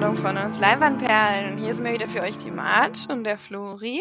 [0.00, 1.58] Sendung von uns Leinwandperlen.
[1.58, 4.00] Hier sind wir wieder für euch die Marge und der Flori.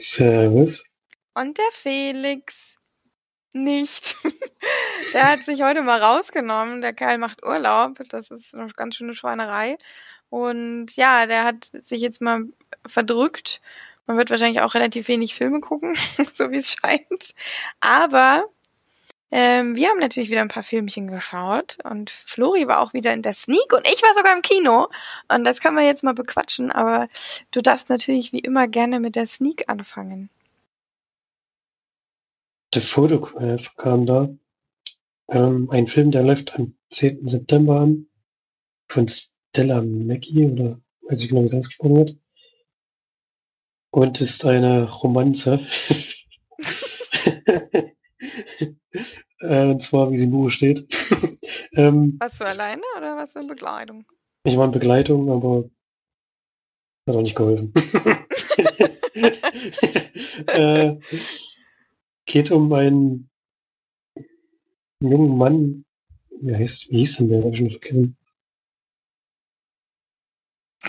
[0.00, 0.86] Servus.
[1.34, 2.78] Und der Felix.
[3.52, 4.16] Nicht.
[5.12, 6.80] der hat sich heute mal rausgenommen.
[6.80, 8.00] Der Kerl macht Urlaub.
[8.08, 9.76] Das ist eine ganz schöne Schweinerei.
[10.30, 12.44] Und ja, der hat sich jetzt mal
[12.86, 13.60] verdrückt.
[14.06, 15.94] Man wird wahrscheinlich auch relativ wenig Filme gucken,
[16.32, 17.34] so wie es scheint.
[17.80, 18.46] Aber
[19.36, 23.20] ähm, wir haben natürlich wieder ein paar Filmchen geschaut und Flori war auch wieder in
[23.20, 24.86] der Sneak und ich war sogar im Kino.
[25.28, 27.08] Und das kann man jetzt mal bequatschen, aber
[27.50, 30.30] du darfst natürlich wie immer gerne mit der Sneak anfangen.
[32.74, 34.28] Der Photograph kam da.
[35.26, 37.26] Ähm, ein Film, der läuft am 10.
[37.26, 38.06] September an.
[38.86, 42.16] Von Stella Mackie oder weiß ich genau, wie es ausgesprochen wird.
[43.90, 45.66] Und ist eine Romanze.
[49.54, 50.86] Äh, und zwar, wie sie im Buch steht.
[51.74, 54.04] ähm, warst du alleine oder warst du in Begleitung?
[54.44, 55.70] Ich war in Begleitung, aber
[57.08, 57.72] hat auch nicht geholfen.
[60.48, 60.96] äh,
[62.26, 63.30] geht um einen
[65.00, 65.84] jungen Mann.
[66.40, 67.38] Wie, heißt, wie hieß denn der?
[67.38, 68.16] Das habe ich schon vergessen.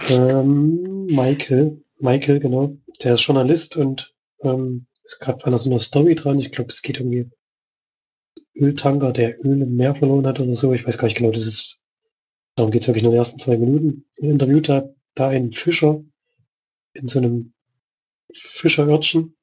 [0.10, 1.84] Ähm, Michael.
[2.00, 2.76] Michael, genau.
[3.04, 6.40] Der ist Journalist und ähm, ist gerade bei so einer Story dran.
[6.40, 7.30] Ich glaube, es geht um die
[8.56, 10.74] Öltanker, der Öl im Meer verloren hat oder so.
[10.74, 11.82] Ich weiß gar nicht genau, das ist,
[12.56, 14.06] darum geht es wirklich nur in den ersten zwei Minuten.
[14.18, 16.04] Interviewt hat da einen Fischer
[16.94, 17.54] in so einem
[18.34, 19.36] Fischerörtchen.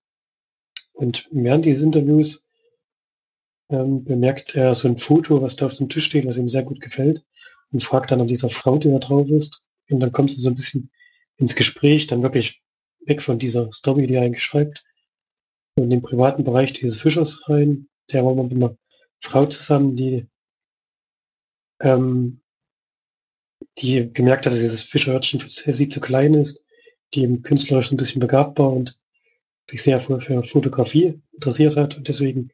[0.93, 2.45] Und während dieses Interviews
[3.71, 6.63] ähm, bemerkt er so ein Foto, was da auf dem Tisch steht, was ihm sehr
[6.63, 7.25] gut gefällt
[7.73, 9.63] und fragt dann an dieser Frau, die da drauf ist.
[9.89, 10.91] Und dann kommt sie so ein bisschen
[11.39, 12.63] ins Gespräch, dann wirklich
[13.05, 14.85] weg von dieser Story, die er eigentlich schreibt,
[15.77, 17.89] in den privaten Bereich dieses Fischers rein.
[18.13, 18.77] Der war mal mit einer
[19.23, 20.27] Frau zusammen, die,
[21.81, 22.41] ähm,
[23.79, 26.65] die gemerkt hat, dass dieses Fischerhörtchen für sie zu klein ist,
[27.15, 28.99] die eben künstlerisch ein bisschen begabt war und
[29.71, 32.51] sich sehr für, für Fotografie interessiert hat und deswegen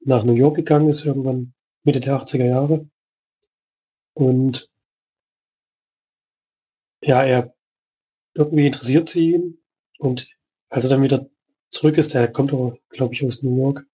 [0.00, 1.52] nach New York gegangen ist, irgendwann
[1.84, 2.88] Mitte der 80er Jahre.
[4.14, 4.70] Und
[7.02, 7.54] ja, er
[8.34, 9.58] irgendwie interessiert sie ihn
[9.98, 10.28] und
[10.68, 11.28] als er dann wieder
[11.70, 13.86] zurück ist, der kommt auch, glaube ich, aus New York,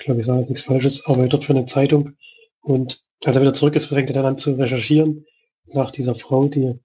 [0.00, 2.16] ich glaube, ich sage jetzt nichts Falsches, arbeitet für eine Zeitung.
[2.62, 5.26] Und als er wieder zurück ist, fängt er dann an zu recherchieren
[5.66, 6.80] nach dieser Frau, die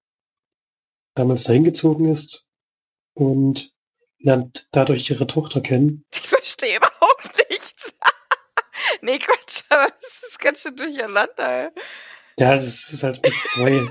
[1.16, 2.46] damals dahin gezogen ist
[3.14, 3.72] und
[4.20, 6.04] lernt dadurch ihre Tochter kennen.
[6.14, 7.94] Ich verstehe überhaupt nichts.
[9.02, 11.72] nee, Quatsch, aber das ist ganz schön durcheinander.
[12.38, 13.88] Ja, das ist halt mit zwei,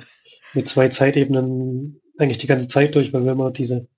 [0.53, 3.89] mit zwei Zeitebenen eigentlich die ganze Zeit durch, weil wenn wir diese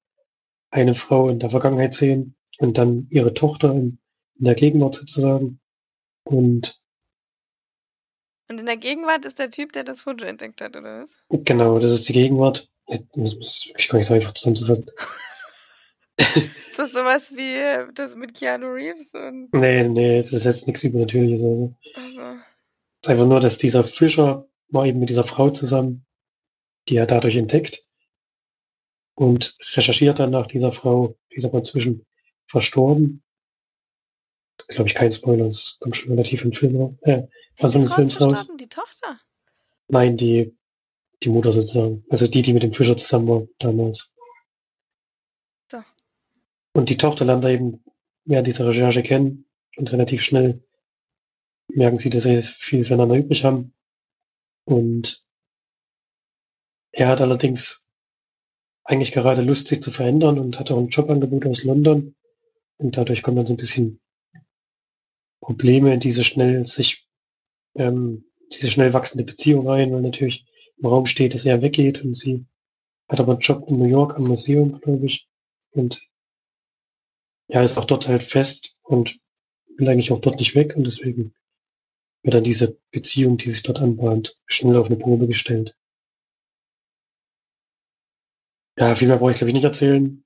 [0.71, 3.99] eine Frau in der Vergangenheit sehen und dann ihre Tochter in
[4.39, 5.61] in der Gegenwart sozusagen.
[6.25, 6.81] Und
[8.49, 11.19] und in der Gegenwart ist der Typ, der das Foto entdeckt hat, oder was?
[11.31, 12.71] Genau, das ist die Gegenwart.
[12.87, 13.01] Das
[13.35, 14.87] ist wirklich gar nicht so einfach zusammenzufassen.
[16.69, 19.13] ist das sowas wie äh, das mit Keanu Reeves?
[19.15, 21.43] Und nee, nee, es ist jetzt nichts Übernatürliches.
[21.43, 21.75] Also.
[21.95, 22.21] also.
[22.21, 26.07] Es ist einfach nur, dass dieser Fischer war eben mit dieser Frau zusammen,
[26.89, 27.85] die er dadurch entdeckt
[29.17, 32.07] und recherchiert dann nach dieser Frau, die ist aber inzwischen
[32.47, 33.25] verstorben
[34.69, 35.45] glaube ich, kein Spoiler.
[35.45, 36.95] Das kommt schon relativ im Film raus.
[37.03, 37.23] Äh,
[37.59, 38.49] Anfang des Films raus.
[38.59, 39.21] Die Tochter?
[39.89, 40.57] Nein, die,
[41.23, 42.05] die Mutter sozusagen.
[42.11, 44.13] Also die, die mit dem Fischer zusammen war damals.
[45.71, 45.79] So.
[46.73, 47.85] Und die Tochter lernt er eben
[48.25, 49.47] während dieser Recherche kennen
[49.77, 50.63] und relativ schnell
[51.69, 53.75] merken sie, dass sie viel füreinander übrig haben.
[54.65, 55.25] Und
[56.93, 57.87] er hat allerdings
[58.85, 62.15] eigentlich gerade Lust, sich zu verändern und hat auch ein Jobangebot aus London.
[62.79, 64.01] Und dadurch kommt dann so ein bisschen
[65.47, 67.07] Probleme, diese schnell sich,
[67.77, 70.45] ähm, diese schnell wachsende Beziehung ein, weil natürlich
[70.79, 72.47] im Raum steht, dass er weggeht und sie
[73.09, 75.29] hat aber einen Job in New York am Museum, glaube ich.
[75.71, 76.03] Und
[77.47, 79.21] ja, ist auch dort halt fest und
[79.77, 81.33] will eigentlich auch dort nicht weg und deswegen
[82.25, 85.77] wird dann diese Beziehung, die sich dort anbahnt, schnell auf eine Probe gestellt.
[88.77, 90.25] Ja, viel mehr brauche ich glaube ich nicht erzählen.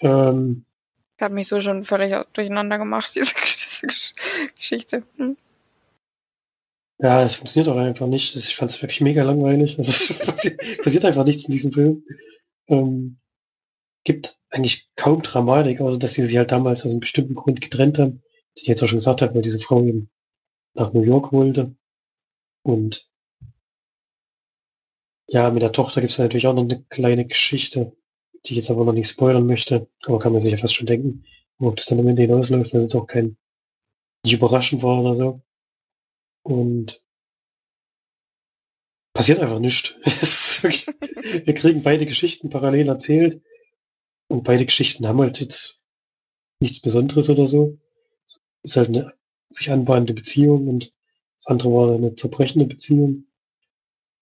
[0.00, 0.64] Ähm,
[1.16, 3.63] ich habe mich so schon völlig durcheinander gemacht, diese Geschichte.
[4.56, 5.02] Geschichte.
[5.16, 5.36] Hm?
[6.98, 8.36] Ja, es funktioniert auch einfach nicht.
[8.36, 9.78] Ich fand es wirklich mega langweilig.
[9.78, 12.04] Also, es passiert, passiert, einfach nichts in diesem Film.
[12.68, 13.18] Ähm,
[14.04, 17.98] gibt eigentlich kaum Dramatik, außer dass die sich halt damals aus einem bestimmten Grund getrennt
[17.98, 18.22] haben,
[18.56, 20.10] die ich jetzt auch schon gesagt habe, weil diese Frau eben
[20.74, 21.74] nach New York wollte.
[22.62, 23.08] Und
[25.26, 27.92] ja, mit der Tochter gibt es natürlich auch noch eine kleine Geschichte,
[28.46, 29.88] die ich jetzt aber noch nicht spoilern möchte.
[30.04, 31.24] Aber kann man sich ja fast schon denken,
[31.58, 33.36] ob das dann am Ende hinausläuft, es jetzt auch kein
[34.24, 35.42] nicht überraschend war oder so.
[36.42, 37.02] Und
[39.12, 39.94] passiert einfach nichts.
[40.62, 43.42] Wir kriegen beide Geschichten parallel erzählt
[44.28, 45.80] und beide Geschichten haben halt jetzt
[46.60, 47.78] nichts Besonderes oder so.
[48.26, 49.12] Es ist halt eine
[49.50, 50.92] sich anbahnende Beziehung und
[51.38, 53.26] das andere war eine zerbrechende Beziehung.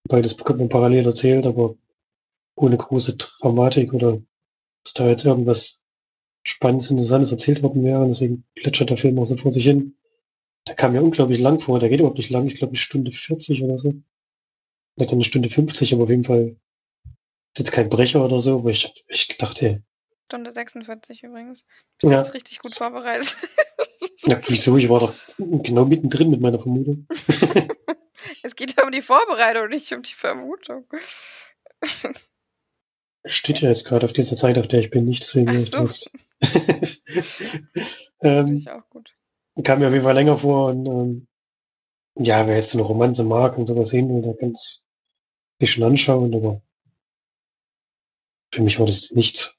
[0.08, 1.76] Beides bekommt man parallel erzählt, aber
[2.56, 4.20] ohne große Dramatik oder
[4.84, 5.81] dass da jetzt irgendwas
[6.42, 8.06] Spannendes, Interessantes erzählt worden wäre.
[8.06, 9.96] Deswegen plätschert der Film auch so vor sich hin.
[10.66, 11.78] Der kam mir unglaublich lang vor.
[11.78, 12.46] Der geht überhaupt nicht lang.
[12.46, 13.94] Ich glaube, eine Stunde 40 oder so.
[14.94, 16.56] Vielleicht eine Stunde 50, aber auf jeden Fall
[17.54, 18.58] ist jetzt kein Brecher oder so.
[18.58, 19.82] Aber ich hab echt gedacht, ey.
[20.26, 21.64] Stunde 46 übrigens.
[21.98, 22.18] Du bist ja.
[22.18, 23.36] jetzt richtig gut vorbereitet.
[24.24, 24.76] Ja, wieso?
[24.76, 27.08] Ich war doch genau mittendrin mit meiner Vermutung.
[28.42, 30.86] es geht ja um die Vorbereitung, nicht um die Vermutung.
[33.24, 35.48] Steht ja jetzt gerade auf dieser Zeit, auf der ich bin, nicht deswegen.
[35.50, 36.08] Ach so.
[38.22, 39.14] ähm, auch gut.
[39.62, 41.28] Kam mir auf jeden Fall länger vor und ähm,
[42.16, 44.84] ja, wer jetzt so eine Romanze mag und sowas sehen will, der kann es
[45.60, 46.62] sich schon anschauen, aber
[48.52, 49.58] für mich war das nichts.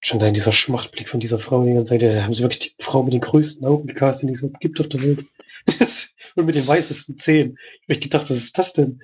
[0.00, 2.76] Schon da in dieser Schmachtblick von dieser Frau die ganze Zeit, da haben sie wirklich
[2.76, 5.24] die Frau mit den größten Augen gecastet, die es überhaupt gibt auf der Welt.
[6.36, 7.58] und mit den weißesten Zähnen.
[7.82, 9.00] Ich habe gedacht, was ist das denn?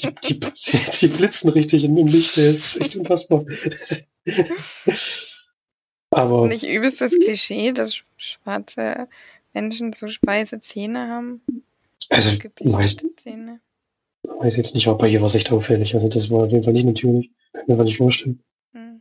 [0.00, 0.40] Die, die,
[1.00, 3.44] die blitzen richtig in dem Licht, der ist echt unfassbar.
[6.10, 6.44] Aber.
[6.44, 9.08] Ist nicht übelst das Klischee, dass schwarze
[9.52, 11.40] Menschen so weiße Zähne haben?
[12.08, 13.60] Also, geblechte Zähne.
[14.22, 15.94] Weiß jetzt nicht, aber hier war es echt auffällig.
[15.94, 17.30] Also, das war auf jeden Fall nicht natürlich.
[17.52, 18.42] Kann mir gar nicht vorstellen.
[18.72, 19.00] Hm.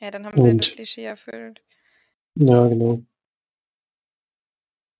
[0.00, 1.62] Ja, dann haben sie und, das Klischee erfüllt.
[2.36, 3.02] Ja, genau.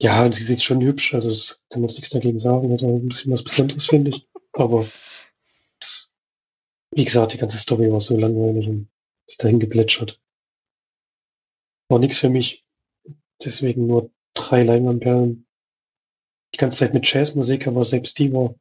[0.02, 3.08] Ja, sie sieht schon hübsch, also das kann man nichts dagegen sagen, hat auch ein
[3.08, 4.26] bisschen was Besonderes, finde ich.
[4.54, 4.86] Aber
[6.92, 8.88] wie gesagt, die ganze Story war so langweilig und
[9.26, 10.18] ist dahin geplätschert.
[11.88, 12.64] War nichts für mich.
[13.44, 15.46] Deswegen nur drei Leinwandperlen.
[16.54, 18.54] Die ganze Zeit mit Jazzmusik, aber selbst die war,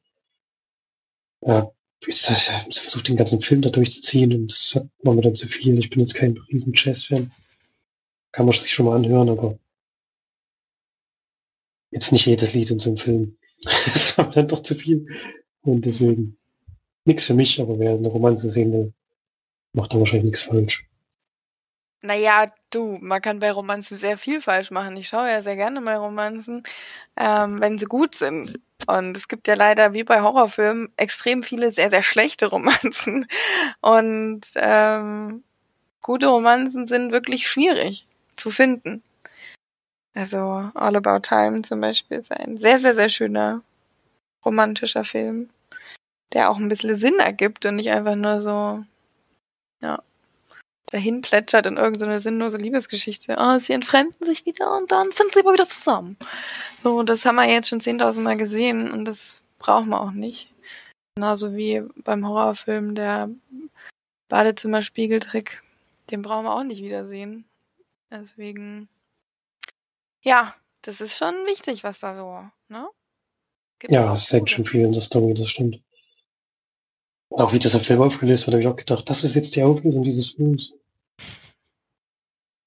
[1.42, 1.72] ja,
[2.06, 5.80] ich versucht den ganzen Film da durchzuziehen und das war mir dann zu viel.
[5.80, 7.32] Ich bin jetzt kein riesen Jazz-Fan.
[8.34, 9.58] Kann man sich schon mal anhören, aber
[11.92, 13.38] jetzt nicht jedes Lied in so einem Film.
[13.64, 15.08] das war dann doch zu viel.
[15.62, 16.38] Und deswegen
[17.06, 18.94] nichts für mich, aber wer eine Romanze sehen will,
[19.74, 20.86] macht da wahrscheinlich nichts falsch.
[22.02, 24.96] Naja, du, man kann bei Romanzen sehr viel falsch machen.
[24.96, 26.64] Ich schaue ja sehr gerne mal Romanzen,
[27.18, 28.60] ähm, wenn sie gut sind.
[28.88, 33.28] Und es gibt ja leider, wie bei Horrorfilmen, extrem viele sehr, sehr schlechte Romanzen.
[33.82, 35.44] Und ähm,
[36.02, 38.08] gute Romanzen sind wirklich schwierig
[38.38, 39.04] zu finden.
[40.20, 43.62] Also All About Time zum Beispiel ist ein sehr, sehr, sehr schöner
[44.44, 45.50] romantischer Film,
[46.34, 48.84] der auch ein bisschen Sinn ergibt und nicht einfach nur so,
[49.82, 50.04] ja,
[50.88, 53.38] dahin plätschert in irgendeine sinnlose Liebesgeschichte.
[53.40, 56.18] Oh, sie entfremden sich wieder und dann sind sie aber wieder zusammen.
[56.84, 60.52] So, das haben wir jetzt schon 10.000 Mal gesehen und das brauchen wir auch nicht.
[61.16, 63.30] Genauso wie beim Horrorfilm der
[64.28, 65.64] Badezimmer-Spiegeltrick.
[66.12, 67.46] Den brauchen wir auch nicht wiedersehen.
[68.12, 68.90] Deswegen
[70.22, 72.88] ja, das ist schon wichtig, was da so, ne?
[73.80, 75.82] Gibt ja, es hängt schon viel in der Story, das stimmt.
[77.30, 80.04] Auch wie dieser Film aufgelöst wird, habe ich auch gedacht, das ist jetzt die Auflösung
[80.04, 80.78] dieses Films.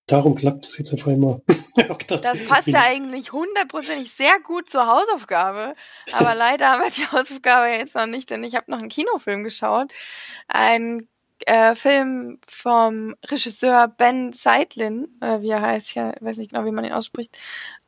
[0.06, 1.42] Darum klappt es jetzt auf einmal.
[2.08, 5.74] das passt ja eigentlich hundertprozentig sehr gut zur Hausaufgabe.
[6.12, 9.42] Aber leider haben wir die Hausaufgabe jetzt noch nicht, denn ich habe noch einen Kinofilm
[9.44, 9.92] geschaut.
[10.48, 11.08] Ein
[11.46, 16.72] äh, Film vom Regisseur Ben Seidlin, äh, wie er heißt, ich weiß nicht genau, wie
[16.72, 17.38] man ihn ausspricht.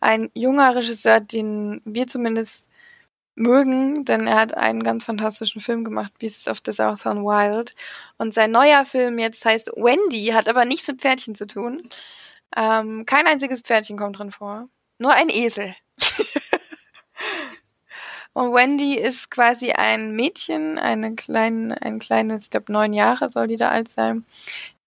[0.01, 2.69] Ein junger Regisseur, den wir zumindest
[3.37, 7.75] mögen, denn er hat einen ganz fantastischen Film gemacht, Beasts of the Southern Wild.
[8.19, 11.89] Und sein neuer Film jetzt heißt Wendy, hat aber nichts mit Pferdchen zu tun.
[12.57, 14.69] Ähm, kein einziges Pferdchen kommt drin vor.
[14.99, 15.75] Nur ein Esel.
[18.35, 23.47] Und Wendy ist quasi ein Mädchen, eine kleine, ein kleines, ich glaube neun Jahre soll
[23.47, 24.25] die da alt sein,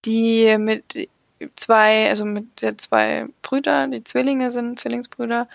[0.04, 1.08] die mit
[1.56, 5.48] zwei, also mit der zwei Brüder, die Zwillinge sind, Zwillingsbrüder,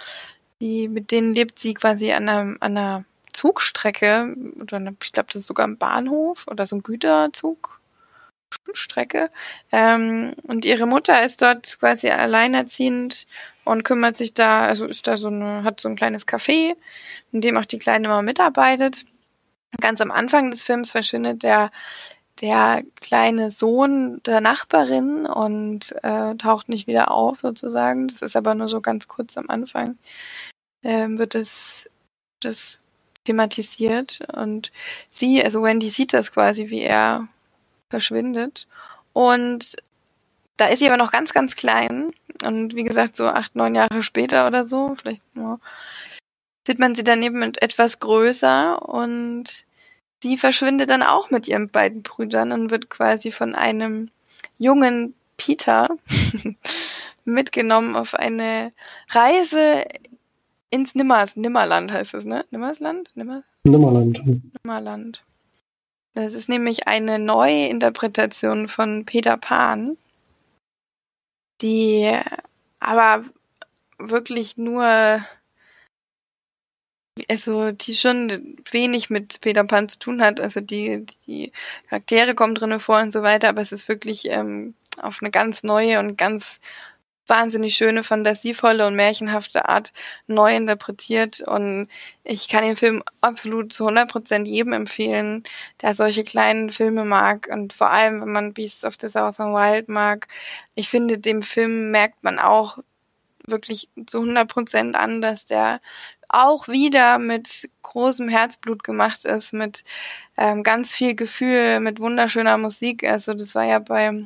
[0.60, 5.42] die, mit denen lebt sie quasi an einer, an einer Zugstrecke, oder ich glaube, das
[5.42, 7.80] ist sogar ein Bahnhof oder so ein Güterzug.
[8.74, 9.30] Strecke.
[9.72, 13.26] Ähm, und ihre Mutter ist dort quasi alleinerziehend
[13.66, 16.76] und kümmert sich da, also ist da so eine, hat so ein kleines Café,
[17.32, 19.06] in dem auch die Kleine immer mitarbeitet.
[19.82, 21.72] Ganz am Anfang des Films verschwindet der
[22.42, 28.08] der kleine Sohn der Nachbarin und äh, taucht nicht wieder auf sozusagen.
[28.08, 29.98] Das ist aber nur so ganz kurz am Anfang
[30.84, 31.90] ähm, wird es
[32.42, 32.82] das
[33.24, 34.72] thematisiert und
[35.10, 37.28] sie, also Wendy sieht das quasi, wie er
[37.94, 38.68] verschwindet
[39.14, 39.76] und
[40.58, 42.12] da ist sie aber noch ganz, ganz klein.
[42.44, 45.60] Und wie gesagt, so acht, neun Jahre später oder so, vielleicht nur,
[46.66, 49.66] sieht man sie dann eben etwas größer und
[50.24, 54.10] sie verschwindet dann auch mit ihren beiden Brüdern und wird quasi von einem
[54.58, 55.90] jungen Peter
[57.26, 58.74] mitgenommen auf eine
[59.10, 59.86] Reise
[60.72, 62.46] ins Nimmers, Nimmerland heißt es, ne?
[62.50, 63.12] Nimmersland?
[63.16, 63.44] Nimmer?
[63.64, 64.20] Nimmerland.
[64.64, 65.24] Nimmerland.
[66.16, 69.98] Das ist nämlich eine Neuinterpretation von Peter Pan,
[71.62, 72.12] die
[72.80, 73.26] aber
[73.98, 75.24] wirklich nur
[77.30, 80.40] also die schon wenig mit Peter Pan zu tun hat.
[80.40, 81.52] Also die, die
[81.90, 85.64] Charaktere kommen drinnen vor und so weiter, aber es ist wirklich ähm, auf eine ganz
[85.64, 86.60] neue und ganz
[87.28, 89.94] wahnsinnig schöne, fantasievolle und märchenhafte Art
[90.28, 91.42] neu interpretiert.
[91.42, 91.88] Und
[92.24, 95.44] ich kann den Film absolut zu 100 Prozent jedem empfehlen,
[95.82, 97.48] der solche kleinen Filme mag.
[97.52, 100.28] Und vor allem, wenn man Beasts of the Southern Wild mag.
[100.76, 102.80] Ich finde, dem Film merkt man auch
[103.46, 105.82] wirklich zu 100 Prozent an, dass der
[106.30, 109.84] auch wieder mit großem Herzblut gemacht ist, mit
[110.38, 113.04] ähm, ganz viel Gefühl, mit wunderschöner Musik.
[113.04, 114.26] Also das war ja bei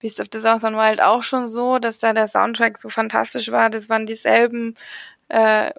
[0.00, 3.70] Beast of the Southern Wild auch schon so, dass da der Soundtrack so fantastisch war.
[3.70, 4.76] Das waren dieselben
[5.28, 5.70] äh,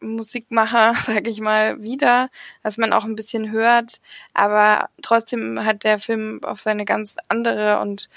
[0.00, 2.30] Musikmacher, sag ich mal, wieder,
[2.62, 4.00] dass man auch ein bisschen hört.
[4.34, 8.08] Aber trotzdem hat der Film auf seine ganz andere und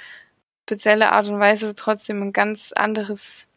[0.66, 3.48] spezielle Art und Weise trotzdem ein ganz anderes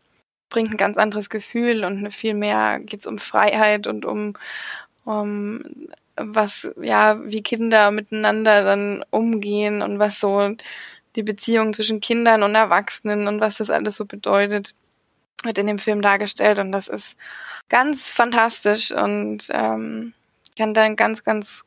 [0.48, 4.34] bringt ein ganz anderes Gefühl und viel mehr geht es um Freiheit und um,
[5.04, 5.62] um
[6.16, 10.54] was, ja, wie Kinder miteinander dann umgehen und was so
[11.16, 14.75] die Beziehung zwischen Kindern und Erwachsenen und was das alles so bedeutet,
[15.42, 17.16] wird in dem Film dargestellt und das ist
[17.68, 20.12] ganz fantastisch und ähm,
[20.56, 21.64] kann da eine ganz, ganz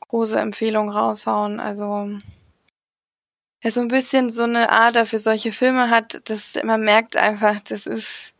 [0.00, 1.60] große Empfehlung raushauen.
[1.60, 2.10] Also
[3.62, 7.60] ja so ein bisschen so eine Ader für solche Filme hat, dass man merkt einfach,
[7.60, 8.32] das ist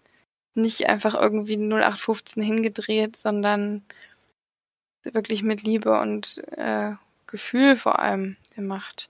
[0.55, 3.85] nicht einfach irgendwie 0815 hingedreht, sondern
[5.03, 6.93] wirklich mit Liebe und äh,
[7.27, 9.09] Gefühl vor allem gemacht.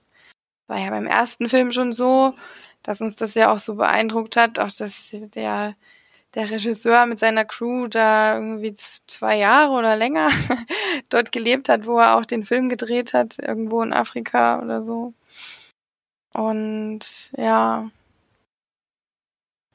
[0.73, 2.33] War ja beim ersten Film schon so,
[2.81, 5.75] dass uns das ja auch so beeindruckt hat, auch dass der
[6.33, 10.29] der Regisseur mit seiner Crew da irgendwie zwei Jahre oder länger
[11.09, 15.13] dort gelebt hat, wo er auch den Film gedreht hat, irgendwo in Afrika oder so.
[16.33, 17.91] Und ja,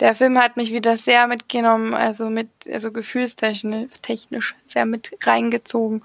[0.01, 6.03] der Film hat mich wieder sehr mitgenommen, also mit, also gefühlstechnisch technisch sehr mit reingezogen.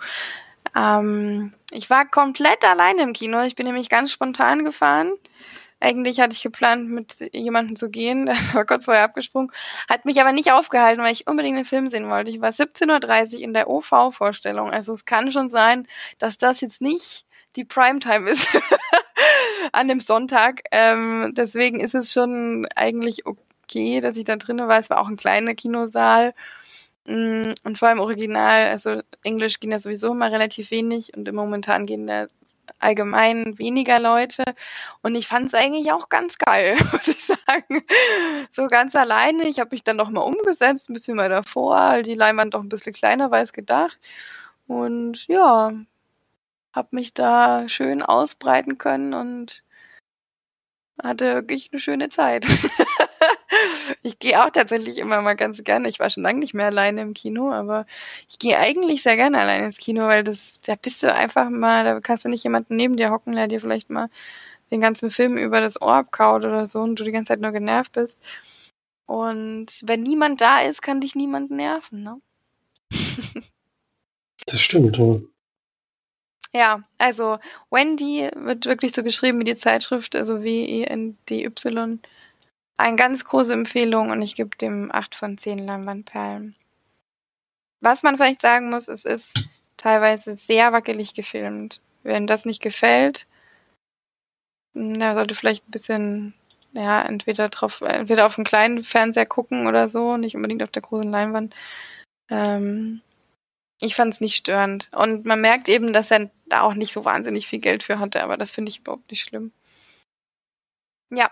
[0.75, 3.41] Ähm, ich war komplett alleine im Kino.
[3.43, 5.13] Ich bin nämlich ganz spontan gefahren.
[5.79, 8.25] Eigentlich hatte ich geplant, mit jemandem zu gehen.
[8.27, 9.51] Der war kurz vorher abgesprungen.
[9.89, 12.31] Hat mich aber nicht aufgehalten, weil ich unbedingt den Film sehen wollte.
[12.31, 14.71] Ich war 17.30 Uhr in der OV-Vorstellung.
[14.71, 15.87] Also es kann schon sein,
[16.19, 17.25] dass das jetzt nicht
[17.55, 18.47] die Primetime ist.
[19.71, 20.63] an dem Sonntag.
[20.71, 24.79] Ähm, deswegen ist es schon eigentlich okay, dass ich da drinnen war.
[24.79, 26.33] Es war auch ein kleiner Kinosaal.
[27.05, 31.35] Mm, und vor allem Original, also Englisch ging da sowieso immer relativ wenig und im
[31.35, 32.27] Momentan gehen da
[32.79, 34.43] allgemein weniger Leute.
[35.01, 37.83] Und ich fand es eigentlich auch ganz geil, muss ich sagen.
[38.51, 39.47] So ganz alleine.
[39.47, 42.01] Ich habe mich dann noch mal umgesetzt, ein bisschen mal davor.
[42.03, 43.97] Die Leinwand doch ein bisschen kleiner war als gedacht.
[44.67, 45.73] Und ja,
[46.73, 49.63] habe mich da schön ausbreiten können und
[51.01, 52.45] hatte wirklich eine schöne Zeit.
[54.03, 55.87] ich gehe auch tatsächlich immer mal ganz gerne.
[55.87, 57.85] Ich war schon lange nicht mehr alleine im Kino, aber
[58.29, 61.85] ich gehe eigentlich sehr gerne alleine ins Kino, weil das, da bist du einfach mal,
[61.85, 64.09] da kannst du nicht jemanden neben dir hocken, der dir vielleicht mal
[64.71, 67.51] den ganzen Film über das Ohr abkaut oder so und du die ganze Zeit nur
[67.51, 68.19] genervt bist.
[69.05, 72.21] Und wenn niemand da ist, kann dich niemand nerven, ne?
[74.45, 75.19] das stimmt, ja.
[76.55, 77.39] Ja, also
[77.71, 81.99] Wendy wird wirklich so geschrieben wie die Zeitschrift, also W-E-N-D-Y.
[82.77, 86.55] Eine ganz große Empfehlung und ich gebe dem 8 von 10 Leinwandperlen.
[87.81, 91.81] Was man vielleicht sagen muss, es ist teilweise sehr wackelig gefilmt.
[92.03, 93.27] Wenn das nicht gefällt,
[94.73, 96.33] na, sollte vielleicht ein bisschen,
[96.73, 100.81] ja, entweder drauf, entweder auf einem kleinen Fernseher gucken oder so, nicht unbedingt auf der
[100.81, 101.55] großen Leinwand.
[102.29, 103.01] Ähm,
[103.81, 104.89] ich fand es nicht störend.
[104.95, 108.23] Und man merkt eben, dass er da auch nicht so wahnsinnig viel Geld für hatte,
[108.23, 109.51] aber das finde ich überhaupt nicht schlimm.
[111.11, 111.29] Ja.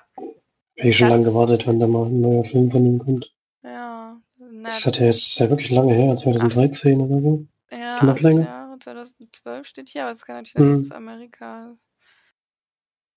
[0.82, 3.32] Habe ich schon lange gewartet, wenn da mal ein neuer Film von ihm kommt.
[3.64, 4.20] Ja.
[4.40, 7.46] Na, das hat ja jetzt ja wirklich lange her, 2013 acht, oder so.
[7.70, 8.46] Ja, noch länger.
[8.46, 10.72] Jahre, 2012 steht hier, aber es kann natürlich sein, hm.
[10.72, 11.78] dass es Amerika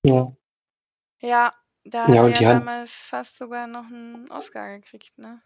[0.05, 0.37] Ja.
[1.21, 1.55] Ja,
[1.85, 5.41] da ja, hat er ja damals fast sogar noch einen Oscar gekriegt, ne?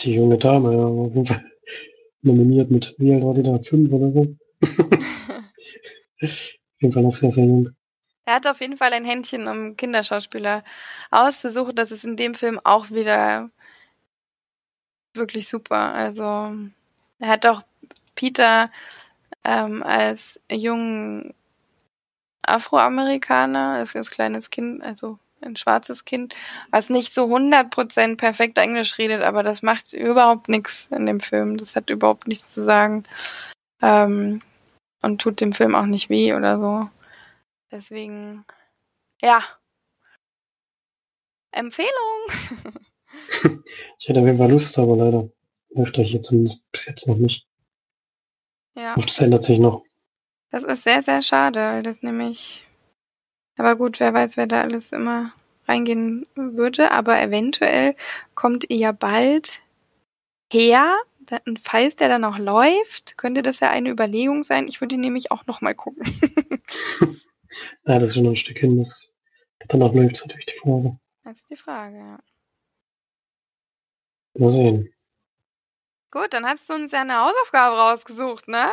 [0.00, 1.44] Die junge Dame, ja, auf jeden Fall
[2.22, 3.56] nominiert mit, wie alt war die da?
[3.60, 4.36] Fünf oder so?
[6.22, 7.70] auf jeden Fall noch sehr, sehr jung.
[8.30, 10.62] Er hat auf jeden Fall ein Händchen, um Kinderschauspieler
[11.10, 11.74] auszusuchen.
[11.74, 13.50] Das ist in dem Film auch wieder
[15.14, 15.92] wirklich super.
[15.92, 16.54] Also,
[17.18, 17.62] er hat auch
[18.14, 18.70] Peter
[19.42, 21.34] ähm, als jungen
[22.42, 26.36] Afroamerikaner, als, als kleines Kind, also ein schwarzes Kind,
[26.70, 31.56] was nicht so 100% perfekt Englisch redet, aber das macht überhaupt nichts in dem Film.
[31.56, 33.02] Das hat überhaupt nichts zu sagen.
[33.82, 34.40] Ähm,
[35.02, 36.88] und tut dem Film auch nicht weh oder so.
[37.70, 38.44] Deswegen,
[39.22, 39.42] ja.
[41.52, 41.90] Empfehlung!
[43.98, 45.28] ich hätte auf jeden Fall Lust, aber leider
[45.70, 47.46] läuft er hier zumindest bis jetzt noch nicht.
[48.74, 48.94] Ja.
[48.94, 49.84] Und das ändert sich noch.
[50.50, 52.66] Das ist sehr, sehr schade, weil das nämlich.
[53.56, 55.32] Aber gut, wer weiß, wer da alles immer
[55.66, 56.90] reingehen würde.
[56.90, 57.94] Aber eventuell
[58.34, 59.60] kommt ihr ja bald
[60.52, 60.96] her.
[61.46, 64.66] Und falls der dann auch läuft, könnte das ja eine Überlegung sein.
[64.66, 66.02] Ich würde ihn nämlich auch nochmal gucken.
[67.84, 68.78] ja, das ist schon ein Stück hin.
[68.78, 69.12] Das
[69.68, 70.98] danach läuft ist natürlich die Frage.
[71.24, 72.18] Das ist die Frage, ja.
[74.34, 74.92] Mal sehen.
[76.10, 78.72] Gut, dann hast du uns ja eine Hausaufgabe rausgesucht, ne?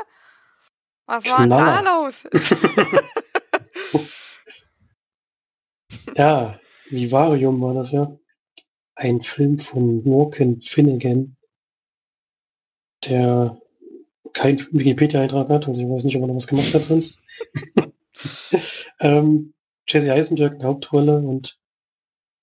[1.06, 2.26] Was war denn da los?
[6.16, 8.18] ja, Vivarium war das ja.
[8.96, 11.38] Ein Film von Morgan Finnegan,
[13.06, 13.62] der
[14.34, 17.20] kein Wikipedia-Eintrag hat, also ich weiß nicht, ob er noch was gemacht hat sonst.
[19.00, 19.54] ähm,
[19.88, 21.58] Jesse Eisenberg in der Hauptrolle und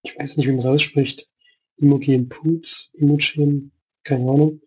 [0.03, 1.29] ich weiß nicht, wie man es ausspricht.
[1.77, 3.73] Imogen Poots, Imogen,
[4.05, 4.61] keine Ahnung,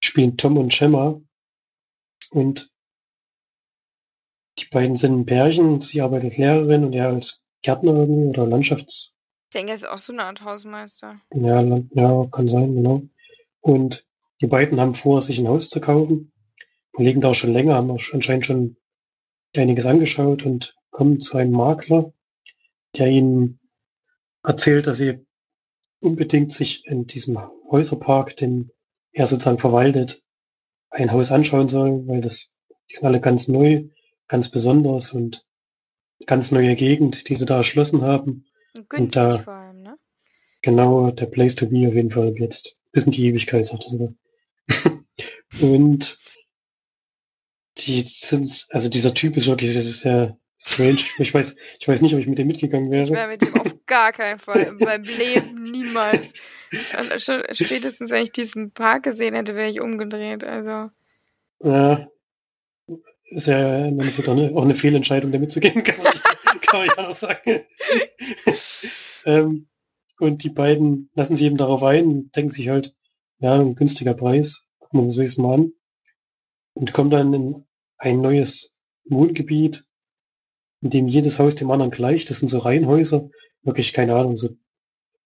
[0.00, 1.20] spielen Tom und Gemma.
[2.30, 2.70] Und
[4.58, 5.80] die beiden sind ein Pärchen.
[5.80, 9.12] Sie arbeitet als Lehrerin und er als Gärtner irgendwie oder Landschafts.
[9.50, 11.20] Ich denke, er ist auch so eine Art Hausmeister.
[11.32, 13.02] Ja, ja, kann sein, genau.
[13.60, 14.06] Und
[14.40, 16.32] die beiden haben vor, sich ein Haus zu kaufen.
[16.96, 18.76] Liegen da auch schon länger, haben auch anscheinend schon
[19.56, 22.12] einiges angeschaut und kommen zu einem Makler,
[22.96, 23.58] der ihnen
[24.44, 25.26] erzählt, dass sie
[26.00, 27.36] unbedingt sich in diesem
[27.68, 28.70] Häuserpark, den
[29.10, 30.22] er sozusagen verwaltet,
[30.90, 32.52] ein Haus anschauen sollen, weil das,
[32.90, 33.88] die sind alle ganz neu,
[34.28, 35.44] ganz besonders und
[36.26, 38.46] ganz neue Gegend, die sie da erschlossen haben.
[38.88, 39.96] Günstig und da, vor allem, ne?
[40.62, 42.78] Genau, der Place to be auf jeden Fall jetzt.
[42.92, 44.14] Bis in die Ewigkeit, sagt er sogar.
[45.60, 46.20] und
[47.78, 51.00] die sind, also dieser Typ ist wirklich sehr strange.
[51.18, 53.04] Ich weiß, ich weiß nicht, ob ich mit dem mitgegangen wäre.
[53.04, 54.72] Ich wäre mit dem auf gar keinen Fall.
[54.78, 56.32] Meinem Leben niemals.
[56.98, 60.44] Und schon, spätestens, wenn ich diesen Park gesehen hätte, wäre ich umgedreht.
[60.44, 60.90] Also.
[61.62, 62.08] Ja.
[63.26, 66.12] Ist ja im Endeffekt auch eine, auch eine Fehlentscheidung, damit zu gehen, kann man,
[66.60, 67.64] kann man ja noch sagen.
[69.24, 69.68] ähm,
[70.18, 72.94] und die beiden lassen sich eben darauf ein, denken sich halt,
[73.38, 75.72] ja, ein günstiger Preis, gucken wir uns das mal an.
[76.74, 77.64] Und kommen dann in
[77.96, 79.84] ein neues Wohngebiet,
[80.84, 82.28] in dem jedes Haus dem anderen gleicht.
[82.28, 83.30] Das sind so Reihenhäuser,
[83.62, 84.50] wirklich keine Ahnung, so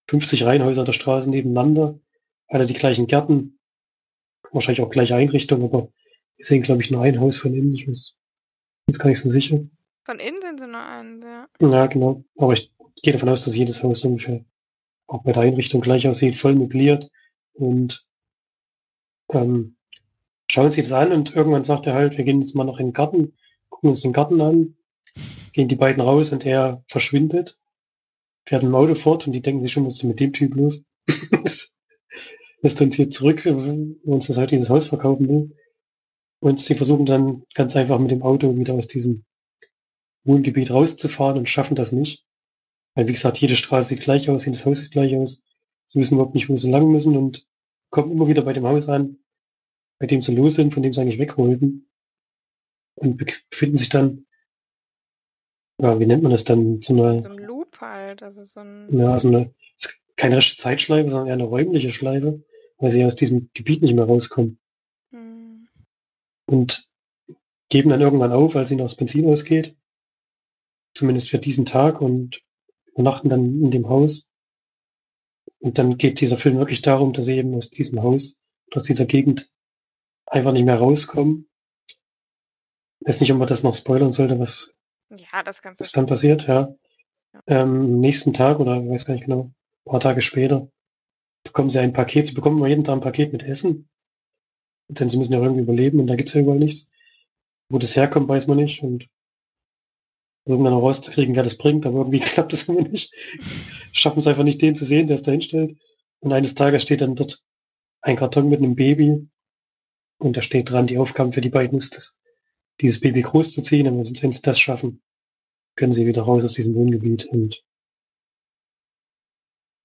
[0.09, 1.99] 50 Reihenhäuser der Straße nebeneinander,
[2.47, 3.59] alle die gleichen Gärten,
[4.53, 5.92] wahrscheinlich auch gleiche Einrichtung, aber
[6.37, 7.75] wir sehen, glaube ich, nur ein Haus von innen.
[7.75, 8.16] Ich weiß,
[8.87, 9.61] jetzt gar nicht so sicher.
[10.05, 11.49] Von innen sind sie nur ein, ja.
[11.61, 12.25] Ja, genau.
[12.38, 14.44] Aber ich gehe davon aus, dass jedes Haus ungefähr
[15.09, 17.11] auch bei der Einrichtung gleich aussieht, voll möbliert.
[17.55, 18.07] Und
[19.31, 19.77] ähm,
[20.49, 22.87] schauen Sie das an und irgendwann sagt er halt, wir gehen jetzt mal noch in
[22.87, 23.37] den Garten,
[23.68, 24.78] gucken uns den Garten an,
[25.59, 27.59] gehen die beiden raus und er verschwindet
[28.47, 30.85] fährt im Auto fort und die denken sich schon, was ist mit dem Typ los?
[32.62, 35.57] Lässt uns hier zurück, wo uns das halt dieses Haus verkaufen will.
[36.38, 39.25] Und sie versuchen dann ganz einfach mit dem Auto wieder aus diesem
[40.23, 42.25] Wohngebiet rauszufahren und schaffen das nicht.
[42.94, 45.42] Weil, wie gesagt, jede Straße sieht gleich aus, jedes Haus sieht gleich aus.
[45.88, 47.47] Sie wissen überhaupt nicht, wo sie lang müssen und
[47.90, 49.18] kommen immer wieder bei dem Haus an,
[49.99, 51.90] bei dem sie los sind, von dem sie eigentlich weg wollten.
[52.94, 54.28] Und befinden sich dann
[55.81, 56.81] ja, wie nennt man das dann?
[56.83, 58.88] So, eine, so ein Loop halt, also so ein.
[58.91, 59.55] Ja, so eine,
[60.17, 62.43] keine richtige Zeitschleife, sondern eher eine räumliche Schleife,
[62.79, 64.59] weil sie aus diesem Gebiet nicht mehr rauskommen.
[65.11, 65.69] Hm.
[66.47, 66.88] Und
[67.69, 69.77] geben dann irgendwann auf, als ihnen das Benzin ausgeht.
[70.95, 72.43] Zumindest für diesen Tag und
[72.87, 74.29] übernachten dann in dem Haus.
[75.61, 78.38] Und dann geht dieser Film wirklich darum, dass sie eben aus diesem Haus,
[78.73, 79.51] aus dieser Gegend
[80.27, 81.49] einfach nicht mehr rauskommen.
[83.01, 84.75] Ich weiß nicht, ob man das noch spoilern sollte, was
[85.11, 85.85] ja, das kannst du.
[85.85, 86.75] Was dann passiert, ja.
[87.35, 87.42] ja.
[87.47, 89.51] Ähm, nächsten Tag oder ich weiß gar nicht genau,
[89.87, 90.68] ein paar Tage später
[91.44, 92.27] bekommen sie ein Paket.
[92.27, 93.88] Sie bekommen immer jeden Tag ein Paket mit Essen.
[94.88, 96.88] Denn sie müssen ja irgendwie überleben und da gibt's ja überall nichts.
[97.71, 99.09] Wo das herkommt, weiß man nicht und
[100.44, 103.12] versuchen dann auch rauszukriegen, wer das bringt, aber irgendwie klappt das immer nicht.
[103.92, 105.77] Schaffen es einfach nicht, den zu sehen, der es da hinstellt.
[106.21, 107.42] Und eines Tages steht dann dort
[108.01, 109.29] ein Karton mit einem Baby
[110.18, 112.17] und da steht dran, die Aufgabe für die beiden ist es,
[112.81, 113.87] dieses Baby großzuziehen.
[113.87, 115.03] Und wenn sie das schaffen,
[115.77, 117.27] können sie wieder raus aus diesem Wohngebiet.
[117.27, 117.64] Und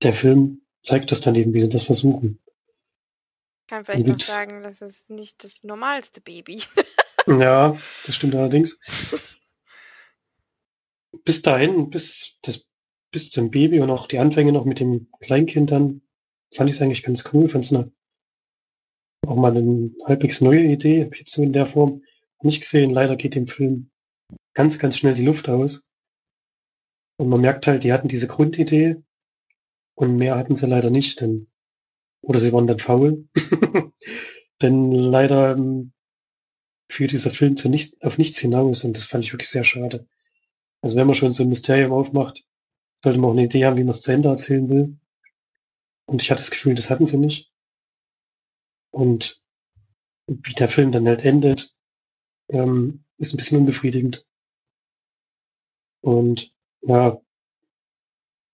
[0.01, 2.39] der Film zeigt das dann eben, wie sie das versuchen.
[3.61, 6.61] Ich kann vielleicht noch sagen, das ist nicht das normalste Baby.
[7.27, 8.79] ja, das stimmt allerdings.
[11.25, 12.67] Bis dahin, bis, das,
[13.11, 16.01] bis zum Baby und auch die Anfänge noch mit dem Kleinkind dann,
[16.53, 17.47] fand ich es eigentlich ganz cool.
[17.47, 22.01] Fand es auch mal eine halbwegs neue Idee, jetzt so in der Form
[22.43, 22.91] nicht gesehen.
[22.91, 23.91] Leider geht dem Film
[24.53, 25.85] ganz, ganz schnell die Luft aus.
[27.17, 28.97] Und man merkt halt, die hatten diese Grundidee
[29.95, 31.47] und mehr hatten sie leider nicht, denn,
[32.21, 33.27] oder sie waren dann faul.
[34.61, 35.93] denn leider ähm,
[36.89, 40.07] führt dieser Film zu nicht, auf nichts hinaus und das fand ich wirklich sehr schade.
[40.81, 42.43] Also wenn man schon so ein Mysterium aufmacht,
[43.01, 44.97] sollte man auch eine Idee haben, wie man es zu Ende erzählen will.
[46.05, 47.51] Und ich hatte das Gefühl, das hatten sie nicht.
[48.91, 49.41] Und
[50.27, 51.72] wie der Film dann halt endet,
[52.53, 54.25] ähm, ist ein bisschen unbefriedigend.
[56.01, 57.21] Und ja,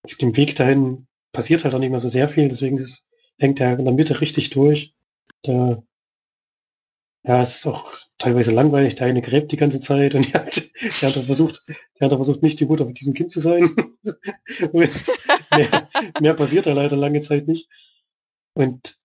[0.02, 3.06] auf dem Weg dahin passiert halt auch nicht mehr so sehr viel, deswegen ist,
[3.38, 4.94] hängt er in der Mitte richtig durch.
[5.42, 5.82] Da,
[7.24, 8.94] ja, es ist auch teilweise langweilig.
[8.94, 11.62] Der eine gräbt die ganze Zeit und der, der hat versucht,
[11.98, 13.74] der hat versucht, nicht die Mutter von diesem Kind zu sein.
[14.72, 14.90] mehr,
[16.20, 17.68] mehr passiert da leider lange Zeit nicht.
[18.54, 18.98] Und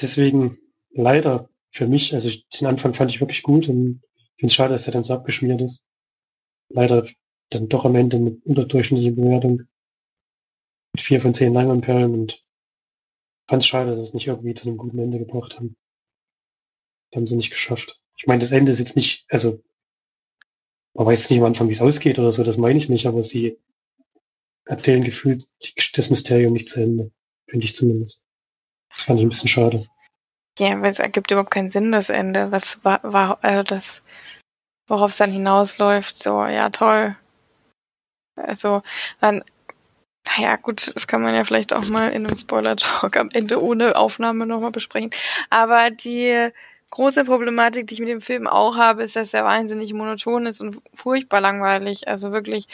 [0.00, 0.58] deswegen
[0.90, 2.30] leider für mich, also
[2.60, 4.02] den Anfang fand ich wirklich gut und
[4.42, 5.84] finde es schade, dass der dann so abgeschmiert ist.
[6.68, 7.06] Leider
[7.50, 9.68] dann doch am Ende mit unterdurchschnittlicher Bewertung
[10.94, 12.44] mit vier von zehn Perlen und
[13.48, 15.76] fand es schade, dass es nicht irgendwie zu einem guten Ende gebracht haben.
[17.10, 18.00] Das haben sie nicht geschafft.
[18.16, 19.62] Ich meine, das Ende ist jetzt nicht, also
[20.94, 23.22] man weiß nicht am Anfang, wie es ausgeht oder so, das meine ich nicht, aber
[23.22, 23.60] sie
[24.64, 25.46] erzählen gefühlt
[25.94, 27.12] das Mysterium nicht zu Ende.
[27.46, 28.24] Finde ich zumindest.
[28.90, 29.86] Das fand ich ein bisschen schade.
[30.58, 32.52] Ja, weil es ergibt überhaupt keinen Sinn, das Ende.
[32.52, 34.02] Was war, war also das,
[34.88, 37.16] worauf es dann hinausläuft, so, ja, toll.
[38.36, 38.82] Also,
[39.20, 39.42] man,
[40.26, 43.96] naja, gut, das kann man ja vielleicht auch mal in einem Spoiler-Talk am Ende ohne
[43.96, 45.10] Aufnahme nochmal besprechen.
[45.50, 46.50] Aber die
[46.90, 50.60] große Problematik, die ich mit dem Film auch habe, ist, dass er wahnsinnig monoton ist
[50.60, 52.08] und furchtbar langweilig.
[52.08, 52.66] Also wirklich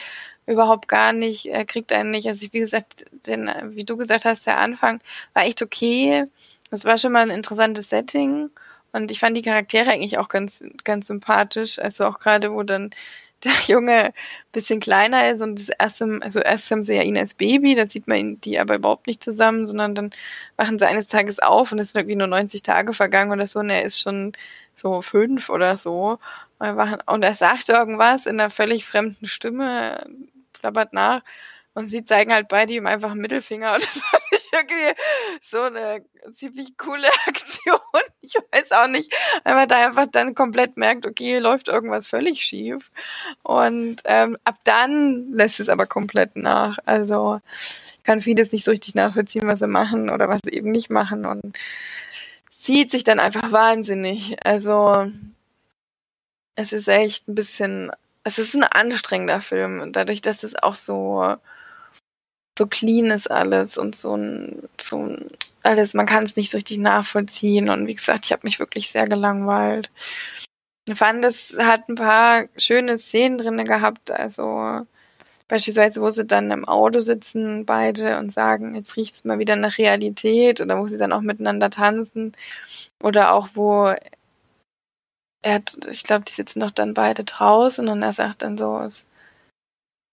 [0.45, 2.27] überhaupt gar nicht, er kriegt einen nicht.
[2.27, 5.01] Also wie gesagt, den, wie du gesagt hast, der Anfang
[5.33, 6.25] war echt okay.
[6.69, 8.49] Das war schon mal ein interessantes Setting.
[8.91, 11.79] Und ich fand die Charaktere eigentlich auch ganz, ganz sympathisch.
[11.79, 12.91] Also auch gerade, wo dann
[13.43, 14.13] der Junge
[14.51, 17.85] bisschen kleiner ist und das erste, also erst haben sie ja ihn als Baby, da
[17.85, 20.11] sieht man ihn, die aber überhaupt nicht zusammen, sondern dann
[20.57, 23.59] wachen sie eines Tages auf und es sind irgendwie nur 90 Tage vergangen oder so
[23.59, 24.33] und er ist schon
[24.75, 26.19] so fünf oder so.
[26.59, 30.05] Und er sagt irgendwas in einer völlig fremden Stimme,
[30.53, 31.21] flabbert nach
[31.73, 34.93] und sie zeigen halt beide ihm einfach einen Mittelfinger und das fand irgendwie
[35.41, 37.79] so eine ziemlich coole Aktion.
[38.21, 42.43] Ich weiß auch nicht, weil man da einfach dann komplett merkt, okay, läuft irgendwas völlig
[42.43, 42.91] schief.
[43.43, 46.77] Und ähm, ab dann lässt es aber komplett nach.
[46.85, 47.41] Also
[48.03, 51.25] kann vieles nicht so richtig nachvollziehen, was sie machen oder was sie eben nicht machen
[51.25, 51.57] und
[52.49, 54.35] zieht sich dann einfach wahnsinnig.
[54.45, 55.11] Also
[56.55, 57.91] es ist echt ein bisschen,
[58.23, 59.93] es ist ein anstrengender Film.
[59.93, 61.37] Dadurch, dass es auch so
[62.59, 65.31] so clean ist alles und so ein, so ein
[65.63, 67.69] alles, man kann es nicht so richtig nachvollziehen.
[67.69, 69.89] Und wie gesagt, ich habe mich wirklich sehr gelangweilt.
[70.87, 74.85] Ich fand, es hat ein paar schöne Szenen drinne gehabt, also
[75.47, 79.77] beispielsweise, wo sie dann im Auto sitzen, beide, und sagen, jetzt riecht's mal wieder nach
[79.77, 82.33] Realität, oder wo sie dann auch miteinander tanzen,
[83.01, 83.93] oder auch, wo
[85.41, 87.87] er hat, ich glaube, die sitzen doch dann beide draußen.
[87.87, 88.87] Und er sagt dann so,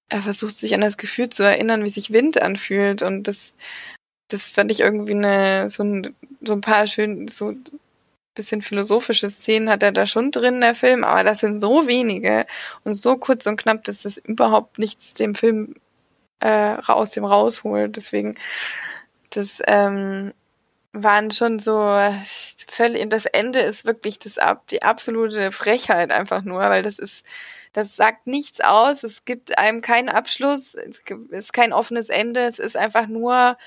[0.09, 3.03] er versucht sich an das Gefühl zu erinnern, wie sich Wind anfühlt.
[3.03, 3.55] Und das,
[4.29, 7.55] das fand ich irgendwie eine, so ein, so ein paar schön, so
[8.37, 12.47] bisschen philosophische Szenen hat er da schon drin, der Film, aber das sind so wenige
[12.85, 15.75] und so kurz und knapp, dass das überhaupt nichts dem Film
[16.41, 17.97] äh, aus dem rausholt.
[17.97, 18.37] Deswegen,
[19.31, 20.33] das ähm,
[20.93, 21.99] waren schon so
[22.69, 24.37] völlig, das Ende ist wirklich das
[24.71, 27.25] die absolute Frechheit einfach nur, weil das ist
[27.77, 32.59] das sagt nichts aus, es gibt einem keinen Abschluss, es ist kein offenes Ende, es
[32.59, 33.59] ist einfach nur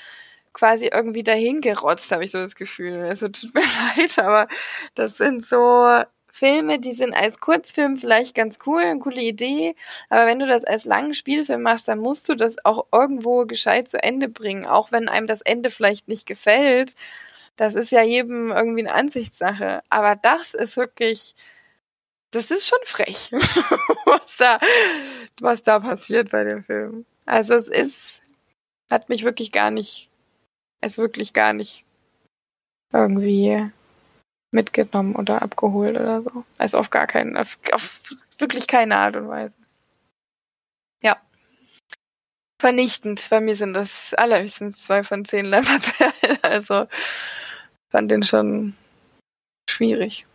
[0.51, 3.03] quasi irgendwie dahingerotzt, habe ich so das Gefühl.
[3.03, 3.61] Also tut mir
[3.97, 4.47] leid, aber
[4.95, 9.75] das sind so Filme, die sind als Kurzfilm vielleicht ganz cool, eine coole Idee,
[10.09, 13.89] aber wenn du das als langen Spielfilm machst, dann musst du das auch irgendwo gescheit
[13.89, 16.95] zu Ende bringen, auch wenn einem das Ende vielleicht nicht gefällt.
[17.57, 21.35] Das ist ja jedem irgendwie eine Ansichtssache, aber das ist wirklich
[22.31, 23.31] das ist schon frech,
[24.05, 24.59] was da,
[25.39, 27.05] was da passiert bei dem Film.
[27.25, 28.21] Also es ist,
[28.91, 30.09] hat mich wirklich gar nicht,
[30.81, 31.85] es wirklich gar nicht
[32.91, 33.71] irgendwie
[34.51, 36.43] mitgenommen oder abgeholt oder so.
[36.57, 39.53] Also auf gar keinen, auf, auf wirklich keine Art und Weise.
[41.01, 41.21] Ja.
[42.59, 43.27] Vernichtend.
[43.29, 46.13] Bei mir sind das allerhöchstens zwei von zehn Lämmerperlen.
[46.41, 46.87] Also
[47.91, 48.75] fand den schon
[49.69, 50.25] schwierig.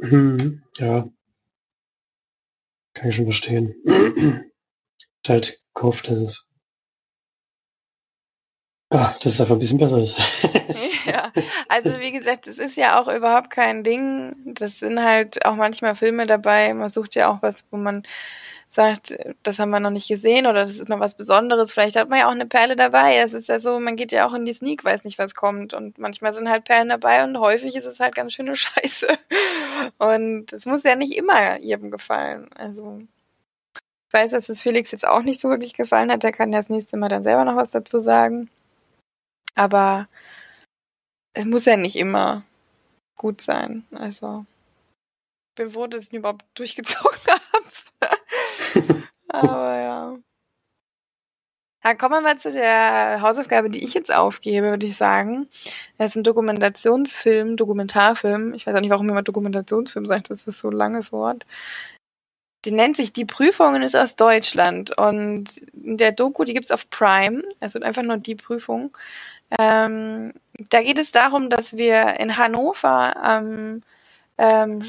[0.00, 1.08] Hm, ja.
[2.94, 3.74] Kann ich schon verstehen.
[3.84, 6.46] ist halt gehofft, dass es
[8.90, 10.16] ah, dass es einfach ein bisschen besser ist.
[11.06, 11.32] ja,
[11.68, 14.34] also wie gesagt, es ist ja auch überhaupt kein Ding.
[14.44, 16.72] Das sind halt auch manchmal Filme dabei.
[16.74, 18.02] Man sucht ja auch was, wo man
[18.76, 21.72] sagt, das haben wir noch nicht gesehen oder das ist mal was Besonderes.
[21.72, 23.16] Vielleicht hat man ja auch eine Perle dabei.
[23.16, 25.74] Es ist ja so, man geht ja auch in die Sneak, weiß nicht, was kommt.
[25.74, 29.08] Und manchmal sind halt Perlen dabei und häufig ist es halt ganz schöne Scheiße.
[29.98, 32.48] Und es muss ja nicht immer jedem gefallen.
[32.54, 33.00] Also
[33.74, 36.22] ich weiß, dass es Felix jetzt auch nicht so wirklich gefallen hat.
[36.22, 38.48] Der kann ja das nächste Mal dann selber noch was dazu sagen.
[39.56, 40.06] Aber
[41.32, 42.44] es muss ja nicht immer
[43.16, 43.86] gut sein.
[43.92, 44.44] Also
[45.50, 47.40] ich bin froh, dass ich ihn überhaupt durchgezogen habe.
[49.28, 50.16] Aber ja.
[51.82, 55.48] Dann kommen wir mal zu der Hausaufgabe, die ich jetzt aufgebe, würde ich sagen.
[55.98, 58.54] Das ist ein Dokumentationsfilm, Dokumentarfilm.
[58.54, 61.46] Ich weiß auch nicht, warum immer Dokumentationsfilm sagt, das ist so ein langes Wort.
[62.64, 64.98] Die nennt sich Die Prüfungen ist aus Deutschland.
[64.98, 67.44] Und der Doku, die gibt's auf Prime.
[67.60, 68.96] Also einfach nur die Prüfung.
[69.56, 70.32] Ähm,
[70.70, 73.82] da geht es darum, dass wir in Hannover am
[74.38, 74.82] ähm,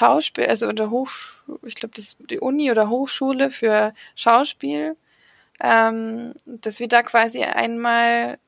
[0.00, 4.96] Schauspiel, also der Hochschule, ich glaube, das ist die Uni oder Hochschule für Schauspiel,
[5.60, 8.38] ähm, dass wir da quasi einmal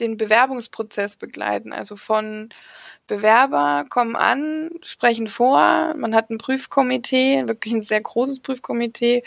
[0.00, 1.74] den Bewerbungsprozess begleiten.
[1.74, 2.48] Also von
[3.06, 9.24] Bewerber kommen an, sprechen vor, man hat ein Prüfkomitee, wirklich ein sehr großes Prüfkomitee.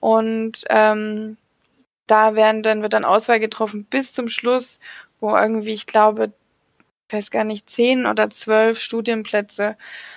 [0.00, 1.36] Und ähm,
[2.08, 4.80] da werden dann, wird dann Auswahl getroffen bis zum Schluss,
[5.20, 6.32] wo irgendwie, ich glaube,
[7.08, 9.76] ich weiß gar nicht, zehn oder zwölf Studienplätze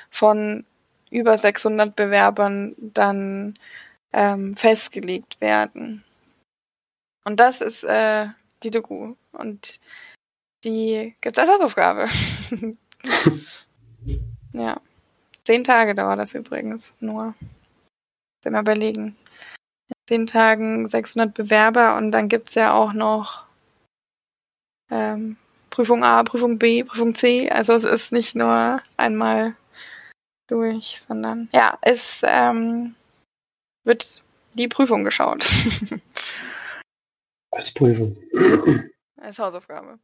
[0.09, 0.65] von
[1.09, 3.55] über 600 Bewerbern dann
[4.13, 6.03] ähm, festgelegt werden.
[7.23, 8.27] Und das ist äh,
[8.63, 9.15] die Doku.
[9.31, 9.79] Und
[10.63, 12.07] die gibt's als Hausaufgabe.
[14.53, 14.79] ja.
[15.43, 17.33] Zehn Tage dauert das übrigens nur.
[18.45, 19.17] Mal überlegen
[20.07, 23.45] zehn Tagen 600 Bewerber und dann gibt's ja auch noch
[24.89, 25.37] ähm,
[25.77, 27.51] Prüfung A, Prüfung B, Prüfung C.
[27.51, 29.55] Also es ist nicht nur einmal
[30.47, 32.95] durch, sondern ja, es ähm,
[33.83, 34.23] wird
[34.55, 35.45] die Prüfung geschaut.
[37.51, 38.17] Als Prüfung.
[39.17, 39.99] Als Hausaufgabe.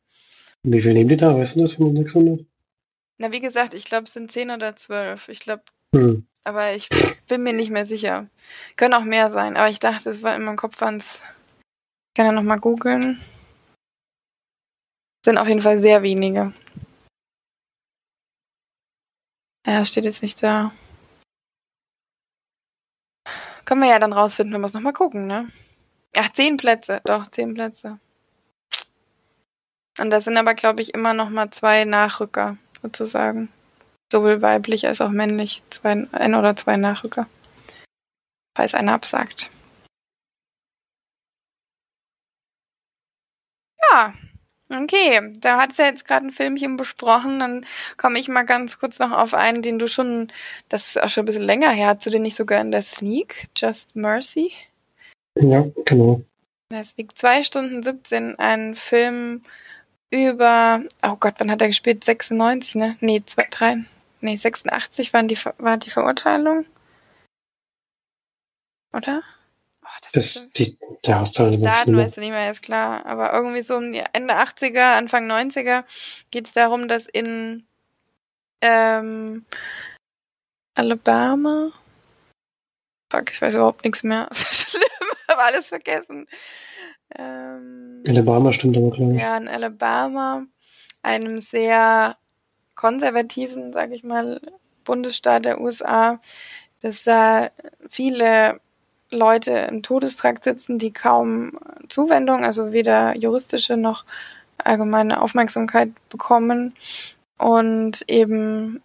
[0.62, 1.36] wie viel nehmen die da?
[1.36, 2.46] Weißt du das von 600?
[3.18, 5.28] Na, wie gesagt, ich glaube, es sind 10 oder 12.
[5.30, 5.64] Ich glaube,
[5.96, 6.28] hm.
[6.44, 6.88] Aber ich
[7.28, 8.28] bin mir nicht mehr sicher.
[8.76, 11.16] Können auch mehr sein, aber ich dachte, es war in meinem Kopf waren es.
[11.16, 13.20] Ich kann ja nochmal googeln.
[15.26, 16.54] Sind auf jeden Fall sehr wenige.
[19.66, 20.74] Ja, steht jetzt nicht da.
[23.66, 25.50] Können wir ja dann rausfinden, wenn wir es nochmal gucken, ne?
[26.18, 27.02] Ach, zehn Plätze.
[27.06, 28.00] Doch, zehn Plätze.
[30.00, 33.50] Und das sind aber, glaube ich, immer nochmal zwei Nachrücker, sozusagen
[34.12, 37.28] sowohl weiblich als auch männlich, zwei, ein oder zwei Nachrücker.
[38.56, 39.50] Falls einer absagt.
[43.92, 44.14] Ja,
[44.74, 45.32] okay.
[45.40, 47.40] Da hat es ja jetzt gerade ein Filmchen besprochen.
[47.40, 47.66] Dann
[47.98, 50.32] komme ich mal ganz kurz noch auf einen, den du schon,
[50.70, 52.84] das ist auch schon ein bisschen länger her, hast du den nicht sogar in der
[52.84, 53.48] Sneak?
[53.56, 54.52] Just Mercy?
[55.40, 56.22] Ja, genau.
[56.70, 59.44] In der Sneak 2 Stunden 17, ein Film
[60.12, 62.04] über, oh Gott, wann hat er gespielt?
[62.04, 62.98] 96, ne?
[63.00, 63.86] Nee, 2, 3,
[64.24, 66.66] Nee, 86 waren die, war die Verurteilung.
[68.94, 69.22] Oder?
[70.01, 71.12] Das, das die Die
[71.62, 73.06] Daten weißt du nicht mehr, ist klar.
[73.06, 75.84] Aber irgendwie so um die Ende 80er, Anfang 90er
[76.32, 77.65] geht es darum, dass in
[78.62, 79.45] ähm,
[80.75, 81.71] Alabama
[83.13, 84.27] Fuck, ich weiß überhaupt nichts mehr.
[84.29, 86.27] Das ist schlimm, habe alles vergessen.
[87.15, 89.12] Ähm, Alabama stimmt aber klar.
[89.12, 90.47] Ja, in Alabama,
[91.03, 92.17] einem sehr
[92.73, 94.41] konservativen, sage ich mal,
[94.84, 96.19] Bundesstaat der USA,
[96.82, 97.51] dass da
[97.88, 98.60] viele
[99.13, 101.58] Leute im Todestrakt sitzen, die kaum
[101.89, 104.06] Zuwendung, also weder juristische noch
[104.58, 106.76] allgemeine Aufmerksamkeit bekommen.
[107.38, 108.82] Und eben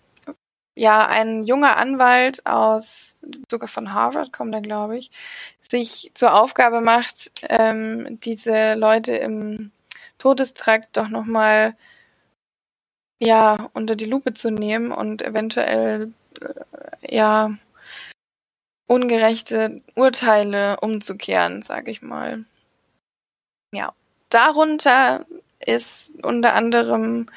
[0.75, 3.17] ja ein junger Anwalt aus
[3.51, 5.11] sogar von Harvard kommt er glaube ich
[5.61, 9.73] sich zur Aufgabe macht ähm, diese Leute im
[10.19, 11.75] Todestrakt doch noch mal
[13.21, 17.57] ja, unter die Lupe zu nehmen und eventuell äh, ja
[18.89, 22.45] ungerechte Urteile umzukehren, sage ich mal.
[23.73, 23.93] Ja,
[24.31, 25.27] darunter
[25.65, 27.29] ist unter anderem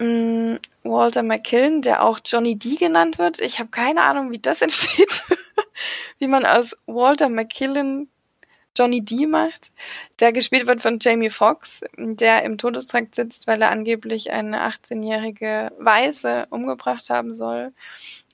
[0.00, 3.40] mh, mm, Walter McKillen, der auch Johnny D genannt wird.
[3.40, 5.22] Ich habe keine Ahnung, wie das entsteht,
[6.18, 8.08] wie man aus Walter McKillen
[8.76, 9.70] Johnny D macht,
[10.18, 15.72] der gespielt wird von Jamie Foxx, der im Todestrakt sitzt, weil er angeblich eine 18-jährige
[15.78, 17.72] Weiße umgebracht haben soll.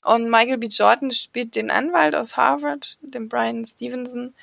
[0.03, 0.67] Und Michael B.
[0.67, 4.33] Jordan spielt den Anwalt aus Harvard, den Brian Stevenson,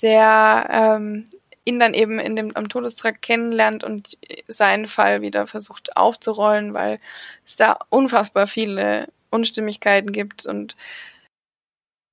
[0.00, 1.30] der ähm,
[1.64, 7.00] ihn dann eben in dem, am Todestrakt kennenlernt und seinen Fall wieder versucht aufzurollen, weil
[7.46, 10.76] es da unfassbar viele Unstimmigkeiten gibt und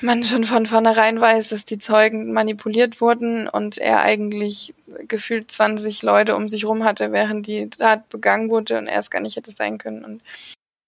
[0.01, 4.73] man schon von vornherein weiß, dass die Zeugen manipuliert wurden und er eigentlich
[5.07, 9.11] gefühlt 20 Leute um sich rum hatte, während die Tat begangen wurde und er es
[9.11, 10.05] gar nicht hätte sein können.
[10.05, 10.21] Und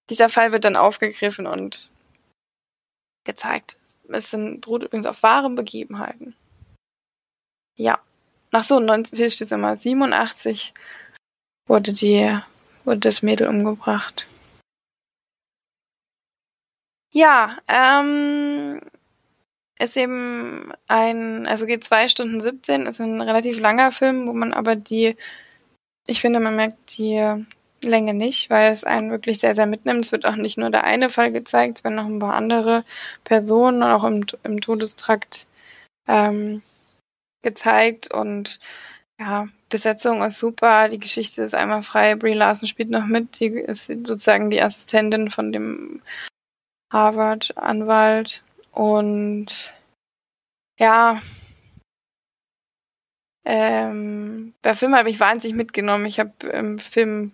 [0.10, 1.90] dieser Fall wird dann aufgegriffen und
[3.24, 3.78] gezeigt.
[4.10, 6.36] Es sind, beruht übrigens auf wahren Begebenheiten.
[7.76, 8.00] Ja.
[8.52, 10.74] Ach so, 19, hier steht es immer, 87
[11.68, 12.38] wurde die,
[12.84, 14.28] wurde das Mädel umgebracht.
[17.14, 18.82] Ja, ähm,
[19.80, 24.54] ist eben ein, also geht zwei Stunden 17, ist ein relativ langer Film, wo man
[24.54, 25.16] aber die,
[26.08, 27.46] ich finde, man merkt die
[27.84, 30.06] Länge nicht, weil es einen wirklich sehr, sehr mitnimmt.
[30.06, 32.84] Es wird auch nicht nur der eine Fall gezeigt, es werden noch ein paar andere
[33.24, 35.48] Personen auch im, im Todestrakt
[36.08, 36.62] ähm,
[37.42, 38.60] gezeigt und
[39.20, 42.16] ja, Besetzung ist super, die Geschichte ist einmal frei.
[42.16, 46.02] Brie Larson spielt noch mit, die ist sozusagen die Assistentin von dem
[46.92, 49.74] Harvard-Anwalt und
[50.80, 51.22] ja,
[53.46, 56.06] ähm, bei Film habe ich wahnsinnig mitgenommen.
[56.06, 57.32] Ich habe im Film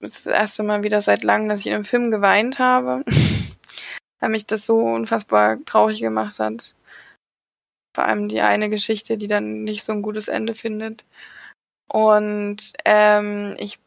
[0.00, 3.04] das, das erste Mal wieder seit langem, dass ich in einem Film geweint habe,
[4.20, 6.74] weil mich das so unfassbar traurig gemacht hat.
[7.94, 11.04] Vor allem die eine Geschichte, die dann nicht so ein gutes Ende findet.
[11.88, 13.78] Und ähm, ich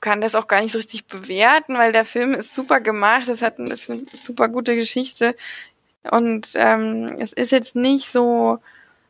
[0.00, 3.42] kann das auch gar nicht so richtig bewerten, weil der Film ist super gemacht, es
[3.42, 5.34] hat ist eine super gute Geschichte
[6.10, 8.58] und ähm, es ist jetzt nicht so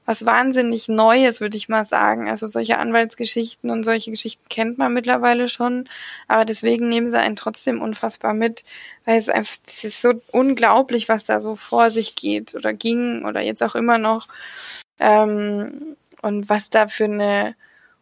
[0.06, 2.28] was wahnsinnig Neues, würde ich mal sagen.
[2.28, 5.88] Also solche Anwaltsgeschichten und solche Geschichten kennt man mittlerweile schon,
[6.28, 8.64] aber deswegen nehmen sie einen trotzdem unfassbar mit,
[9.04, 13.24] weil es einfach, es ist so unglaublich, was da so vor sich geht oder ging
[13.24, 14.28] oder jetzt auch immer noch
[15.00, 17.56] ähm, und was da für eine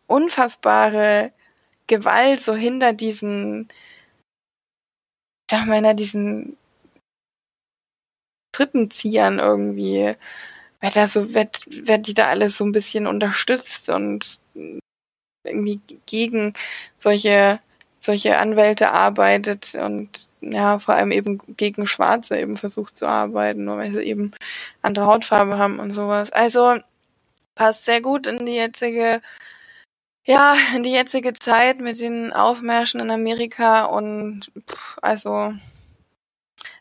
[0.06, 1.32] unfassbare
[1.86, 3.68] Gewalt so hinter diesen,
[5.50, 6.56] ich sag mal, diesen
[8.52, 10.14] Trippenziehern irgendwie,
[10.82, 14.40] weil da so, wird, wird die da alles so ein bisschen unterstützt und
[15.44, 16.52] irgendwie gegen
[16.98, 17.60] solche,
[18.00, 23.78] solche Anwälte arbeitet und ja, vor allem eben gegen Schwarze eben versucht zu arbeiten, nur
[23.78, 24.32] weil sie eben
[24.82, 26.32] andere Hautfarbe haben und sowas.
[26.32, 26.76] Also
[27.54, 29.22] passt sehr gut in die jetzige
[30.24, 35.54] ja, in die jetzige Zeit mit den Aufmärschen in Amerika und pff, also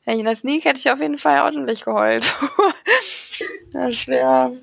[0.05, 2.23] ich in der Sneak hätte ich auf jeden Fall ordentlich geheult.
[3.73, 4.57] das wäre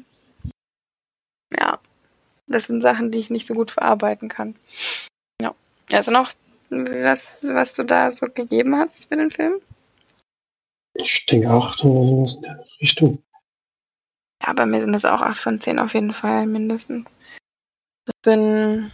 [1.59, 1.79] ja,
[2.46, 4.57] das sind Sachen, die ich nicht so gut verarbeiten kann.
[5.40, 5.55] Ja.
[5.92, 6.33] Also noch
[6.70, 9.61] was, was du da so gegeben hast für den Film?
[10.94, 13.22] Ich denke acht oder sowas in der Richtung.
[14.44, 17.09] Ja, bei mir sind es auch acht von zehn auf jeden Fall mindestens
[18.24, 18.90] sind,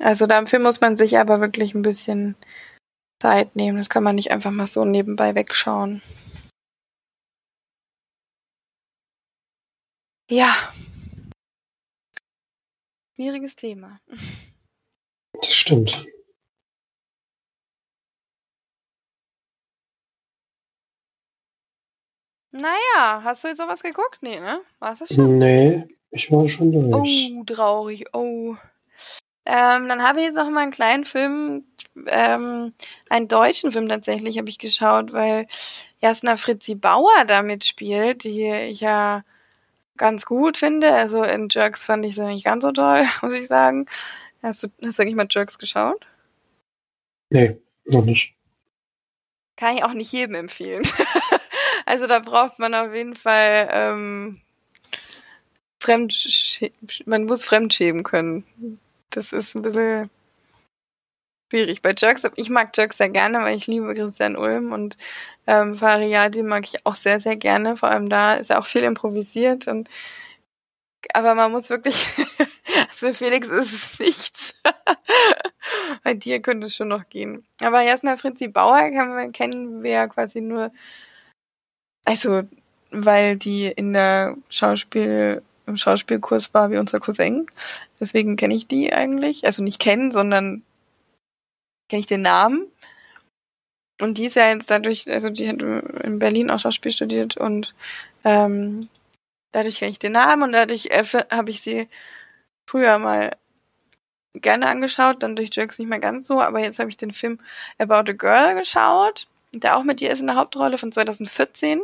[0.00, 2.36] also dafür muss man sich aber wirklich ein bisschen
[3.26, 3.76] Zeit nehmen.
[3.78, 6.00] Das kann man nicht einfach mal so nebenbei wegschauen.
[10.30, 10.54] Ja.
[13.16, 13.98] Schwieriges Thema.
[15.32, 16.04] Das stimmt.
[22.52, 24.18] Naja, hast du jetzt sowas geguckt?
[24.20, 24.60] Nee, ne?
[24.78, 25.36] Warst das schon?
[25.36, 26.94] Nee, ich war schon durch.
[26.94, 28.04] Oh, traurig.
[28.14, 28.56] Oh.
[29.46, 31.64] Ähm, dann habe ich jetzt noch mal einen kleinen Film,
[32.08, 32.72] ähm,
[33.08, 35.46] einen deutschen Film tatsächlich habe ich geschaut, weil
[36.00, 39.22] Jasna Fritzi Bauer da mitspielt, die ich ja
[39.96, 40.92] ganz gut finde.
[40.92, 43.86] Also in Jerks fand ich sie nicht ganz so toll, muss ich sagen.
[44.42, 46.04] Hast du, hast du eigentlich mal Jerks geschaut?
[47.30, 48.34] Nee, noch nicht.
[49.56, 50.82] Kann ich auch nicht jedem empfehlen.
[51.86, 54.40] also da braucht man auf jeden Fall ähm,
[55.80, 56.60] fremd,
[57.06, 58.80] man muss fremdschämen können.
[59.16, 60.10] Das ist ein bisschen
[61.48, 61.80] schwierig.
[61.80, 64.98] Bei Jerks, ich mag Jerks sehr gerne, weil ich liebe Christian Ulm und
[65.46, 67.78] ähm, Fariadi mag ich auch sehr, sehr gerne.
[67.78, 69.88] Vor allem da ist er auch viel improvisiert und
[71.14, 71.96] aber man muss wirklich,
[72.88, 74.62] also für Felix ist es nichts.
[76.04, 77.46] Bei dir könnte es schon noch gehen.
[77.62, 78.90] Aber Jasna Fritzi Bauer
[79.32, 80.72] kennen wir ja quasi nur,
[82.04, 82.42] also,
[82.90, 87.46] weil die in der Schauspiel, im Schauspielkurs war wie unser Cousin.
[88.00, 89.44] Deswegen kenne ich die eigentlich.
[89.44, 90.62] Also nicht kennen, sondern
[91.88, 92.66] kenne ich den Namen.
[94.00, 97.74] Und die ist ja jetzt dadurch, also die hat in Berlin auch Schauspiel studiert und
[98.24, 98.88] ähm,
[99.52, 101.88] dadurch kenne ich den Namen und dadurch äh, habe ich sie
[102.66, 103.30] früher mal
[104.34, 107.40] gerne angeschaut, dann durch Jerks nicht mehr ganz so, aber jetzt habe ich den Film
[107.78, 111.80] About a Girl geschaut, der auch mit ihr ist in der Hauptrolle von 2014.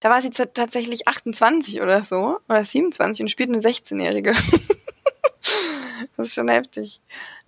[0.00, 4.32] Da war sie tatsächlich 28 oder so, oder 27 und spielt eine 16-Jährige.
[6.16, 7.00] das ist schon heftig.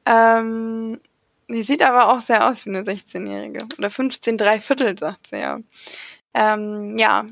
[0.04, 1.00] Ähm,
[1.48, 3.66] sie sieht aber auch sehr aus wie eine 16-Jährige.
[3.78, 5.60] Oder 15, drei Viertel, sagt sie ja.
[6.34, 7.26] Ähm, ja,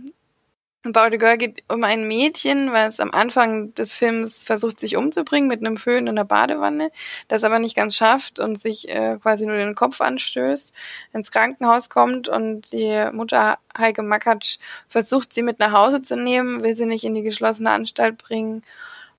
[0.84, 5.48] About a Girl geht um ein Mädchen, was am Anfang des Films versucht, sich umzubringen
[5.48, 6.90] mit einem Föhn in der Badewanne,
[7.26, 10.72] das aber nicht ganz schafft und sich äh, quasi nur den Kopf anstößt,
[11.12, 14.58] ins Krankenhaus kommt und die Mutter Heike Makatsch
[14.88, 18.62] versucht, sie mit nach Hause zu nehmen, will sie nicht in die geschlossene Anstalt bringen.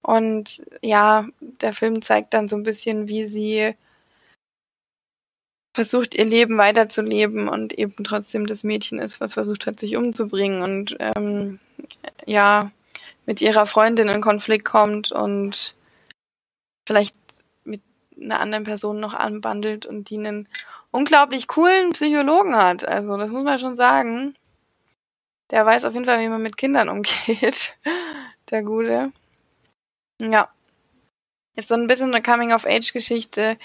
[0.02, 3.76] Und ja, der Film zeigt dann so ein bisschen, wie sie
[5.74, 10.62] versucht, ihr Leben weiterzuleben und eben trotzdem das Mädchen ist, was versucht hat, sich umzubringen
[10.62, 11.60] und ähm,
[12.26, 12.72] ja,
[13.26, 15.76] mit ihrer Freundin in Konflikt kommt und
[16.88, 17.16] vielleicht
[17.64, 17.82] mit
[18.20, 20.48] einer anderen Person noch anbandelt und die einen
[20.92, 22.88] unglaublich coolen Psychologen hat.
[22.88, 24.34] Also das muss man schon sagen.
[25.52, 27.76] Der weiß auf jeden Fall, wie man mit Kindern umgeht.
[28.52, 29.12] Der Gute.
[30.20, 30.50] Ja.
[31.60, 33.58] Ist so ein bisschen eine Coming-of-Age-Geschichte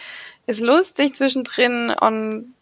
[0.47, 2.55] ist lustig zwischendrin und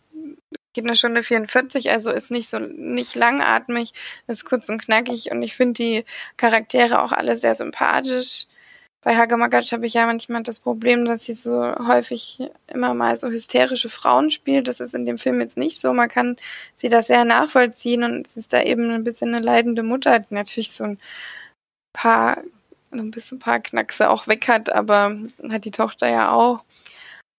[0.74, 3.92] geht eine Stunde 44, also ist nicht so nicht langatmig,
[4.26, 6.04] ist kurz und knackig und ich finde die
[6.36, 8.46] Charaktere auch alle sehr sympathisch.
[9.02, 13.28] Bei Hagemagatsch habe ich ja manchmal das Problem, dass sie so häufig immer mal so
[13.30, 14.68] hysterische Frauen spielt.
[14.68, 15.92] Das ist in dem Film jetzt nicht so.
[15.92, 16.36] Man kann
[16.76, 20.34] sie das sehr nachvollziehen und es ist da eben ein bisschen eine leidende Mutter, die
[20.34, 20.98] natürlich so ein
[21.92, 22.38] paar,
[23.00, 25.16] ein bisschen ein paar Knackse auch weg hat, aber
[25.50, 26.64] hat die Tochter ja auch.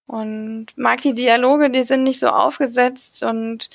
[0.07, 3.69] Und mag die Dialoge, die sind nicht so aufgesetzt und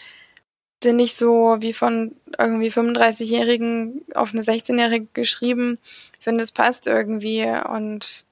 [0.82, 5.78] sind nicht so wie von irgendwie 35-Jährigen auf eine 16-Jährige geschrieben.
[6.18, 8.24] Ich finde, es passt irgendwie und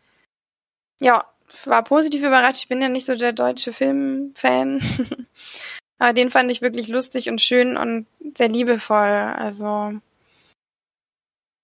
[1.01, 1.25] ja,
[1.65, 2.59] war positiv überrascht.
[2.59, 4.81] Ich bin ja nicht so der deutsche Filmfan.
[5.99, 8.97] Aber den fand ich wirklich lustig und schön und sehr liebevoll.
[8.97, 9.95] Also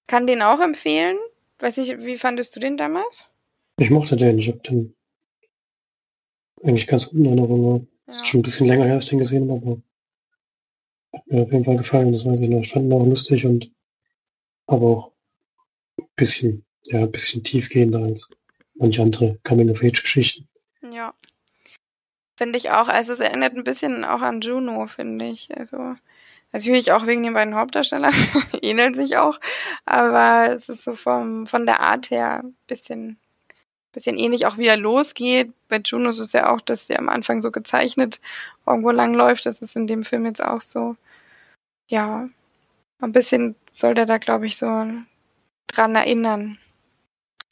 [0.06, 1.16] kann den auch empfehlen.
[1.62, 3.22] Weiß nicht, wie fandest du den damals?
[3.78, 4.36] Ich mochte den.
[4.36, 4.96] Ich habe den
[6.60, 7.86] eigentlich ganz gut in Erinnerung.
[8.06, 8.10] Ja.
[8.10, 9.82] Ist schon ein bisschen länger her, dass ich den gesehen habe, aber
[11.12, 12.62] hat mir auf jeden Fall gefallen, das weiß ich noch.
[12.62, 13.70] Ich fand ihn auch lustig und
[14.66, 15.12] aber auch
[15.98, 18.28] ein bisschen, ja, ein bisschen tiefgehender als
[18.74, 20.48] manche andere Coming-of-Age-Geschichten.
[20.90, 21.14] Ja.
[22.34, 22.88] Finde ich auch.
[22.88, 25.56] Also es erinnert ein bisschen auch an Juno, finde ich.
[25.56, 25.92] Also
[26.52, 28.14] natürlich auch wegen den beiden Hauptdarstellern,
[28.62, 29.40] ähneln sich auch,
[29.84, 33.18] aber es ist so vom, von der Art her ein bisschen
[33.92, 35.52] bisschen ähnlich auch wie er losgeht.
[35.68, 38.20] Bei Juno ist ja auch, dass der am Anfang so gezeichnet
[38.66, 39.46] irgendwo langläuft.
[39.46, 40.96] Das ist in dem Film jetzt auch so.
[41.88, 42.28] Ja,
[43.00, 44.66] ein bisschen soll der da, glaube ich, so
[45.66, 46.58] dran erinnern.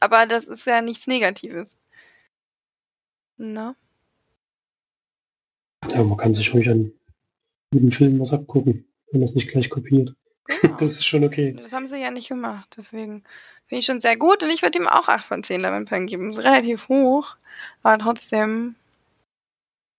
[0.01, 1.77] Aber das ist ja nichts Negatives.
[3.37, 3.75] Ne?
[5.89, 6.93] Ja, man kann sich ruhig an
[7.73, 10.15] guten Filmen was abgucken, wenn das nicht gleich kopiert.
[10.63, 10.77] Genau.
[10.79, 11.57] Das ist schon okay.
[11.57, 13.23] Das haben sie ja nicht gemacht, deswegen
[13.71, 16.33] Finde ich schon sehr gut und ich würde ihm auch 8 von 10 Lemon geben.
[16.33, 17.37] Ist relativ hoch,
[17.85, 18.75] aber trotzdem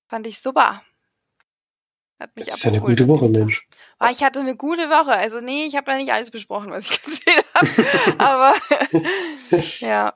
[0.10, 0.84] fand ich super.
[2.20, 3.66] Hat mich das ist ja eine gute Woche, Mensch.
[4.02, 5.14] Oh, ich hatte eine gute Woche.
[5.14, 8.20] Also nee, ich habe da nicht alles besprochen, was ich gesehen habe.
[8.20, 8.54] aber
[9.80, 10.14] ja.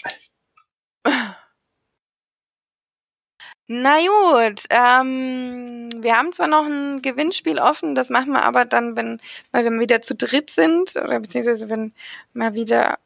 [3.67, 8.95] Na gut, ähm, wir haben zwar noch ein Gewinnspiel offen, das machen wir aber dann,
[8.95, 9.19] wenn,
[9.51, 11.91] weil wir wieder zu dritt sind, oder beziehungsweise wenn
[12.33, 12.99] mal wieder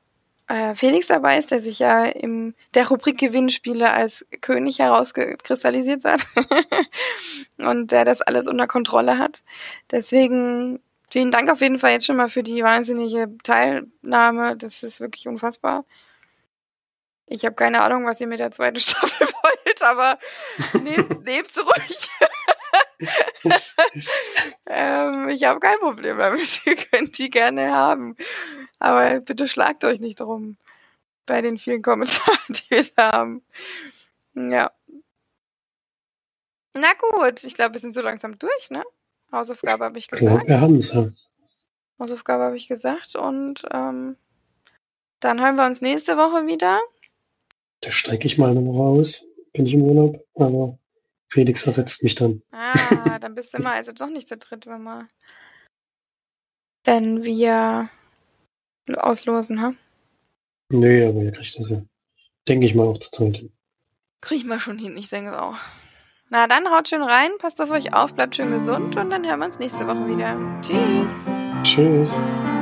[0.49, 6.25] äh, Felix dabei ist, der sich ja im der Rubrik Gewinnspiele als König herauskristallisiert hat
[7.57, 9.43] und der das alles unter Kontrolle hat.
[9.91, 10.79] Deswegen
[11.09, 14.57] vielen Dank auf jeden Fall jetzt schon mal für die wahnsinnige Teilnahme.
[14.57, 15.85] Das ist wirklich unfassbar.
[17.29, 20.19] Ich habe keine Ahnung, was ihr mit der zweiten Staffel wollt, aber
[20.81, 22.09] nehmt, nehmt ruhig.
[24.65, 26.65] ähm, ich habe kein Problem damit.
[26.65, 28.15] Ihr könnt die gerne haben.
[28.79, 30.57] Aber bitte schlagt euch nicht drum
[31.25, 33.43] bei den vielen Kommentaren, die wir da haben.
[34.35, 34.71] Ja.
[36.73, 38.83] Na gut, ich glaube, wir sind so langsam durch, ne?
[39.31, 40.43] Hausaufgabe habe ich gesagt.
[40.43, 40.95] Ja, wir haben es.
[41.99, 44.17] Hausaufgabe habe ich gesagt und ähm,
[45.19, 46.79] dann hören wir uns nächste Woche wieder.
[47.81, 49.25] Da steige ich mal eine Woche aus.
[49.53, 50.77] Bin ich im Urlaub, aber
[51.29, 52.41] Felix ersetzt mich dann.
[52.51, 55.07] Ah, dann bist du immer also doch nicht zu dritt, wenn wir,
[56.83, 57.89] wenn wir
[58.97, 59.73] auslosen, ha?
[60.71, 61.81] Nee, aber ihr kriegt das ja.
[62.47, 63.45] Denke ich mal auch zur Zeit.
[64.21, 65.55] Krieg ich mal schon hin, ich denke es auch.
[66.29, 69.39] Na dann haut schön rein, passt auf euch auf, bleibt schön gesund und dann hören
[69.39, 70.37] wir uns nächste Woche wieder.
[70.61, 71.13] Tschüss.
[71.63, 72.58] Tschüss.